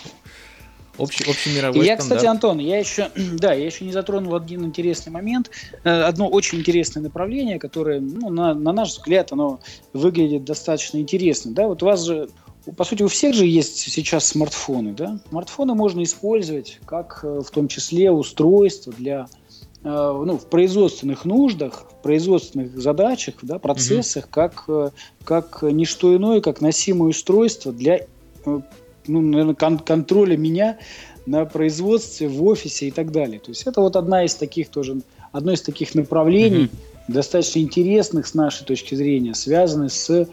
[0.97, 2.19] общий, общий мировой я, стандарт.
[2.19, 5.51] кстати, Антон, я еще, да, я еще не затронул один интересный момент,
[5.83, 9.59] э, одно очень интересное направление, которое, ну, на, на наш взгляд, оно
[9.93, 12.29] выглядит достаточно интересно, да, вот у вас же
[12.75, 15.21] по сути, у всех же есть сейчас смартфоны, да?
[15.29, 19.27] Смартфоны можно использовать как в том числе устройство для
[19.87, 24.31] ну, в производственных нуждах, в производственных задачах, да, процессах, угу.
[24.31, 24.89] как, э,
[25.23, 28.05] как ничто иное, как носимое устройство для э,
[28.45, 30.77] ну, наверное, кон- контроля меня
[31.25, 33.39] на производстве, в офисе и так далее.
[33.39, 37.13] То есть это вот одна из таких тоже, одно из таких направлений, угу.
[37.13, 40.27] достаточно интересных с нашей точки зрения, связанных с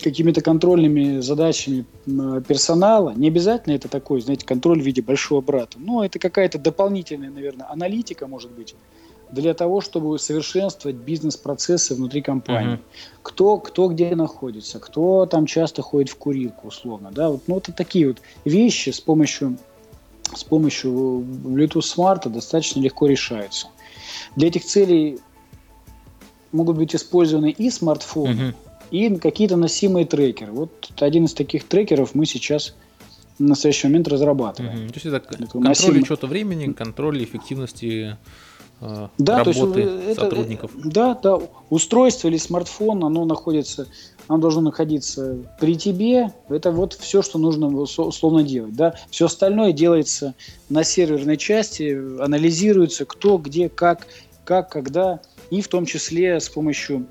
[0.00, 3.12] какими-то контрольными задачами персонала.
[3.14, 5.78] Не обязательно это такой, знаете, контроль в виде большого брата.
[5.78, 8.74] Но это какая-то дополнительная, наверное, аналитика, может быть,
[9.30, 12.74] для того, чтобы совершенствовать бизнес-процессы внутри компании.
[12.74, 13.18] Uh-huh.
[13.22, 17.10] Кто, кто где находится, кто там часто ходит в курилку, условно.
[17.12, 17.30] Да?
[17.30, 19.56] Вот, ну, вот такие вот вещи с помощью,
[20.34, 23.68] с помощью Bluetooth Smart достаточно легко решаются.
[24.36, 25.18] Для этих целей
[26.52, 28.54] могут быть использованы и смартфоны, uh-huh
[28.92, 30.52] и какие-то носимые трекеры.
[30.52, 30.70] Вот
[31.00, 32.74] один из таких трекеров мы сейчас
[33.38, 34.84] в настоящий момент разрабатываем.
[34.84, 34.88] Угу.
[34.88, 36.02] То есть это, это контроль носимый...
[36.02, 38.18] учета времени, контроль эффективности
[38.82, 40.70] э, да, работы есть сотрудников.
[40.78, 41.38] Это, да, да.
[41.70, 43.88] Устройство или смартфон, оно находится,
[44.28, 46.30] оно должно находиться при тебе.
[46.50, 48.74] Это вот все, что нужно условно делать.
[48.74, 48.94] Да?
[49.10, 50.34] Все остальное делается
[50.68, 54.06] на серверной части, анализируется кто, где, как,
[54.44, 55.20] как, когда,
[55.50, 57.06] и в том числе с помощью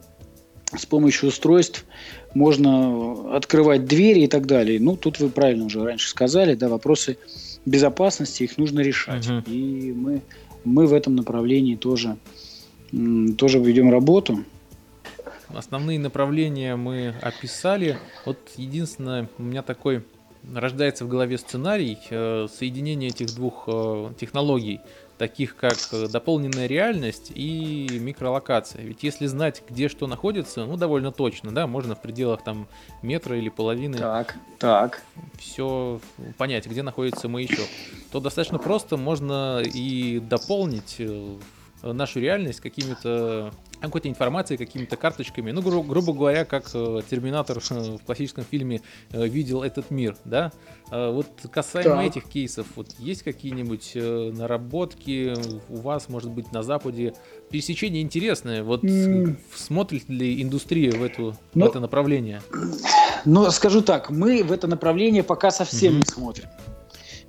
[0.76, 1.86] с помощью устройств
[2.34, 4.80] можно открывать двери и так далее.
[4.80, 7.17] Ну, тут вы правильно уже раньше сказали, да, вопросы
[7.65, 9.28] безопасности, их нужно решать.
[9.28, 9.43] Угу.
[9.47, 10.22] И мы,
[10.63, 12.17] мы в этом направлении тоже,
[13.38, 14.43] тоже ведем работу.
[15.49, 17.97] Основные направления мы описали.
[18.26, 20.03] Вот единственное, у меня такой
[20.53, 24.80] рождается в голове сценарий э, соединения этих двух э, технологий
[25.22, 28.82] таких как э, дополненная реальность и микролокация.
[28.82, 32.67] Ведь если знать, где что находится, ну, довольно точно, да, можно в пределах там
[33.03, 35.03] метра или половины так, так.
[35.38, 36.01] все
[36.39, 37.67] понять, где находится маячок,
[38.11, 41.38] то достаточно просто можно и дополнить э,
[41.84, 43.53] нашу реальность какими-то
[43.88, 45.51] какой-то информацией, какими-то карточками.
[45.51, 50.51] Ну, гру- грубо говоря, как э, Терминатор в классическом фильме э, видел этот мир, да.
[50.91, 52.03] Э, вот касаемо да.
[52.03, 55.34] этих кейсов, вот есть какие-нибудь э, наработки
[55.69, 57.13] у вас, может быть, на Западе?
[57.49, 58.63] Пересечение интересное.
[58.63, 59.36] Вот mm.
[59.55, 62.41] смотрит ли индустрия в, эту, ну, в это направление?
[63.25, 65.97] Ну, скажу так, мы в это направление пока совсем mm-hmm.
[65.97, 66.45] не смотрим.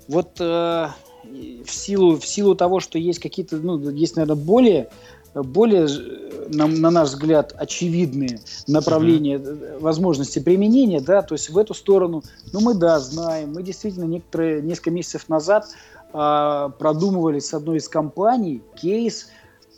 [0.07, 0.87] Вот э,
[1.23, 4.89] в силу в силу того, что есть какие-то, ну, есть, наверное, более
[5.33, 5.87] более,
[6.49, 9.79] на, на наш взгляд, очевидные направления uh-huh.
[9.79, 14.61] возможности применения, да, то есть в эту сторону, ну мы да, знаем, мы действительно некоторые,
[14.61, 15.67] несколько месяцев назад
[16.11, 19.29] а, продумывали с одной из компаний кейс,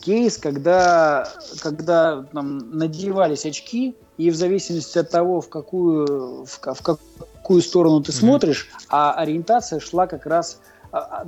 [0.02, 1.30] кейс, когда,
[1.62, 8.02] когда там, надевались очки, и в зависимости от того, в какую, в, в какую сторону
[8.02, 8.20] ты uh-huh.
[8.20, 10.60] смотришь, а ориентация шла как раз
[10.96, 11.26] а, а,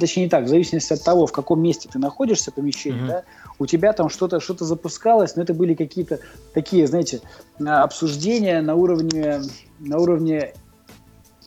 [0.00, 3.06] точнее не так, в зависимости от того, в каком месте ты находишься, помещение, mm-hmm.
[3.06, 3.24] да,
[3.60, 6.18] у тебя там что-то что запускалось, но это были какие-то
[6.54, 7.20] такие, знаете,
[7.64, 9.42] обсуждения на уровне,
[9.78, 10.54] на уровне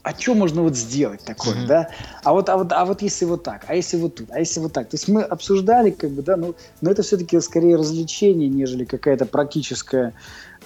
[0.04, 1.66] а что можно вот сделать такое, mm-hmm.
[1.66, 1.88] да?
[2.24, 4.60] А вот, а вот, а вот если вот так, а если вот тут, а если
[4.60, 4.90] вот так.
[4.90, 9.24] То есть мы обсуждали, как бы, да, ну, но это все-таки скорее развлечение, нежели какая-то
[9.24, 10.12] практическая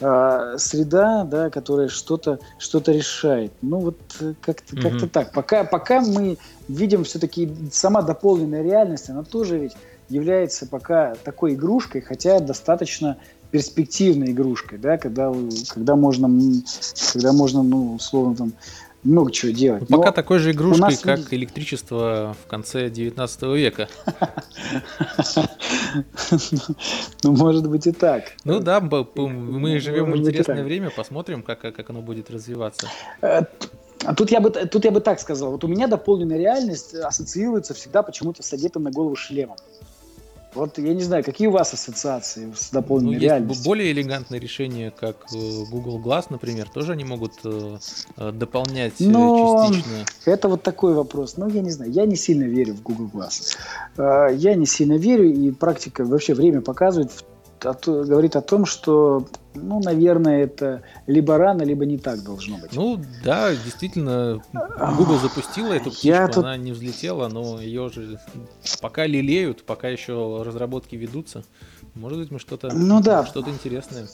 [0.00, 3.52] э, среда, да, которая что-то что решает.
[3.62, 5.00] Ну вот э, как-то mm-hmm.
[5.00, 5.32] как так.
[5.32, 6.36] Пока, пока мы
[6.66, 9.76] видим все-таки сама дополненная реальность, она тоже ведь
[10.08, 13.18] является пока такой игрушкой, хотя достаточно
[13.50, 15.32] перспективной игрушкой, да, когда,
[15.72, 16.28] когда можно,
[17.12, 18.52] когда можно, ну, условно, там,
[19.04, 19.88] много чего делать.
[19.88, 21.36] Ну, пока такой же игрушкой, как видите...
[21.36, 23.88] электричество в конце 19 века.
[27.22, 28.24] Ну, может быть и так.
[28.44, 32.88] Ну да, мы живем в интересное время, посмотрим, как, как оно будет развиваться.
[33.22, 33.42] Э,
[34.04, 35.52] а тут я, бы, тут я бы так сказал.
[35.52, 39.56] Вот у меня дополненная реальность ассоциируется всегда почему-то с одетым на голову шлемом.
[40.54, 43.64] Вот я не знаю, какие у вас ассоциации с дополненной ну, реальностью?
[43.64, 47.78] Более элегантные решения, как э, Google Glass, например, тоже они могут э,
[48.16, 50.04] э дополнять Но частично.
[50.24, 51.36] Это вот такой вопрос.
[51.36, 53.56] Ну, я не знаю, я не сильно верю в Google Glass.
[54.36, 57.10] Я не сильно верю, и практика вообще время показывает,
[57.62, 62.72] говорит о том, что, ну, наверное, это либо рано, либо не так должно быть.
[62.72, 64.42] Ну, да, действительно,
[64.96, 66.44] Google запустила эту птичку, Я тут...
[66.44, 68.18] она не взлетела, но ее же
[68.80, 71.44] пока лелеют, пока еще разработки ведутся.
[71.94, 73.26] Может быть, мы что-то ну, да.
[73.26, 74.06] что-то интересное.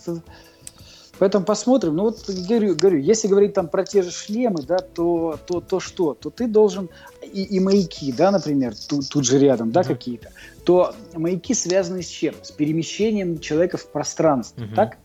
[1.18, 1.96] Поэтому посмотрим.
[1.96, 5.78] Ну вот говорю, говорю, если говорить там про те же шлемы, да, то, то, то
[5.80, 6.14] что?
[6.14, 6.88] То ты должен
[7.22, 9.86] и, и маяки, да, например, тут, тут же рядом, да, mm-hmm.
[9.86, 10.30] какие-то.
[10.64, 12.34] То маяки связаны с чем?
[12.42, 14.74] С перемещением человека в пространстве, mm-hmm.
[14.74, 14.98] так?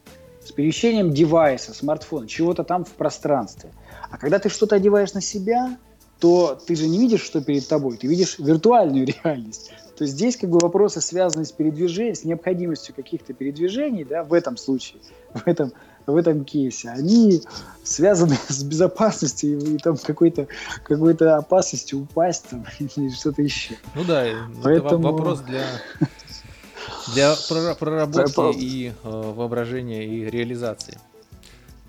[0.43, 3.71] С перемещением девайса, смартфона, чего-то там в пространстве.
[4.09, 5.77] А когда ты что-то одеваешь на себя,
[6.19, 9.71] то ты же не видишь, что перед тобой, ты видишь виртуальную реальность.
[9.97, 14.33] То есть здесь как бы вопросы связаны с передвижением, с необходимостью каких-то передвижений, да, в
[14.33, 15.01] этом случае,
[15.33, 15.73] в этом
[16.05, 17.41] в этом кейсе, они
[17.83, 20.47] связаны с безопасностью и, и там какой-то
[20.83, 23.75] какой-то опасностью упасть там или что-то еще.
[23.95, 24.25] Ну да,
[24.63, 24.87] Поэтому...
[24.87, 25.63] это вопрос для
[27.13, 27.35] для
[27.75, 30.97] проработки и э, воображения и реализации.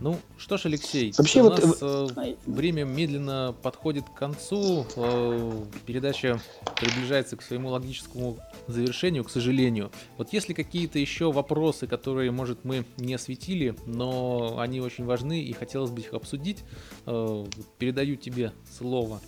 [0.00, 1.62] Ну что ж, Алексей, Вообще у вот...
[1.62, 4.86] нас э, время медленно подходит к концу.
[4.96, 6.40] Э, передача
[6.76, 8.38] приближается к своему логическому
[8.72, 9.90] завершению, к сожалению.
[10.16, 15.52] Вот если какие-то еще вопросы, которые, может, мы не осветили, но они очень важны и
[15.52, 16.64] хотелось бы их обсудить,
[17.06, 17.44] э,
[17.78, 19.20] передаю тебе слово.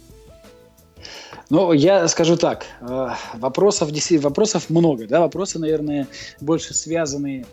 [1.50, 3.90] Ну, я скажу так, э, вопросов,
[4.20, 6.06] вопросов много, да, вопросы, наверное,
[6.40, 7.46] больше связанные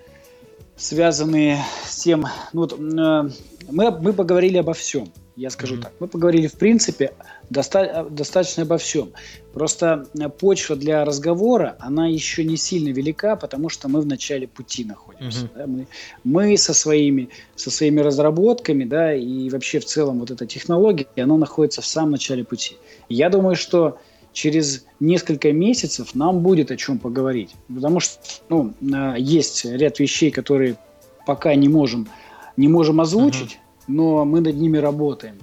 [0.79, 3.29] связанные с тем, ну вот, э,
[3.69, 5.81] мы, мы поговорили обо всем, я скажу mm-hmm.
[5.81, 5.93] так.
[5.99, 7.13] Мы поговорили, в принципе,
[7.49, 9.11] доста- достаточно обо всем.
[9.53, 14.47] Просто э, почва для разговора, она еще не сильно велика, потому что мы в начале
[14.47, 15.45] пути находимся.
[15.45, 15.57] Mm-hmm.
[15.57, 15.67] Да?
[15.67, 15.87] Мы,
[16.23, 21.37] мы со, своими, со своими разработками, да, и вообще в целом вот эта технология, она
[21.37, 22.77] находится в самом начале пути.
[23.09, 23.97] Я думаю, что
[24.39, 27.51] через несколько месяцев нам будет о чем поговорить.
[27.67, 28.17] Потому что
[28.47, 30.77] ну, а, есть ряд вещей, которые
[31.25, 32.07] пока не можем,
[32.55, 33.83] не можем озвучить, uh-huh.
[33.87, 35.35] но мы над ними работаем.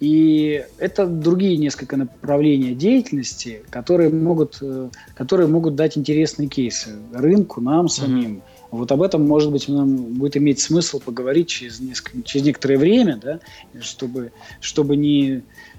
[0.00, 7.60] И это другие несколько направления деятельности, которые могут, э, которые могут дать интересные кейсы рынку,
[7.60, 8.36] нам самим.
[8.36, 8.42] Mm-hmm.
[8.72, 13.18] Вот об этом, может быть, нам будет иметь смысл поговорить через, несколько, через некоторое время,
[13.22, 13.40] да,
[13.80, 15.75] чтобы, чтобы не, Э,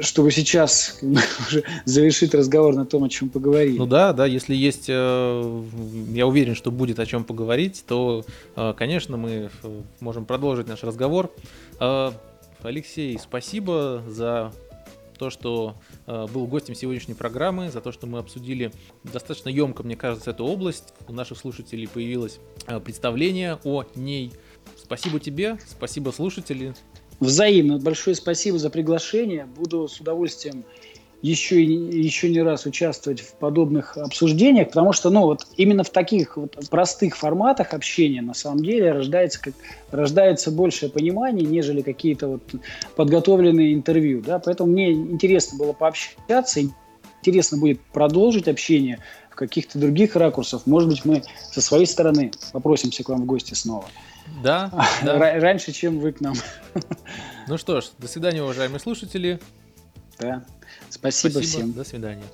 [0.00, 3.76] чтобы сейчас уже завершить разговор на том, о чем поговорили.
[3.78, 5.62] Ну да, да, если есть, э,
[6.12, 8.24] я уверен, что будет о чем поговорить, то,
[8.56, 9.50] э, конечно, мы
[10.00, 11.30] можем продолжить наш разговор.
[12.62, 14.52] Алексей, спасибо за
[15.18, 15.74] то, что
[16.06, 20.94] был гостем сегодняшней программы, за то, что мы обсудили достаточно емко, мне кажется, эту область.
[21.06, 22.38] У наших слушателей появилось
[22.84, 24.32] представление о ней.
[24.82, 26.74] Спасибо тебе, спасибо слушатели.
[27.24, 27.78] Взаимно.
[27.78, 29.46] Большое спасибо за приглашение.
[29.46, 30.64] Буду с удовольствием
[31.22, 36.36] еще, еще не раз участвовать в подобных обсуждениях, потому что, ну, вот именно в таких
[36.36, 39.54] вот простых форматах общения на самом деле рождается, как,
[39.90, 42.42] рождается большее понимание, нежели какие-то вот
[42.94, 46.60] подготовленные интервью, да, поэтому мне интересно было пообщаться,
[47.22, 48.98] интересно будет продолжить общение
[49.30, 53.54] в каких-то других ракурсах, может быть, мы со своей стороны попросимся к вам в гости
[53.54, 53.86] снова.
[54.42, 54.70] Да,
[55.02, 55.40] да.
[55.40, 56.34] Раньше, чем вы к нам.
[57.46, 59.38] Ну что ж, до свидания, уважаемые слушатели.
[60.18, 60.44] Да.
[60.88, 61.72] Спасибо, Спасибо всем.
[61.72, 62.24] До свидания.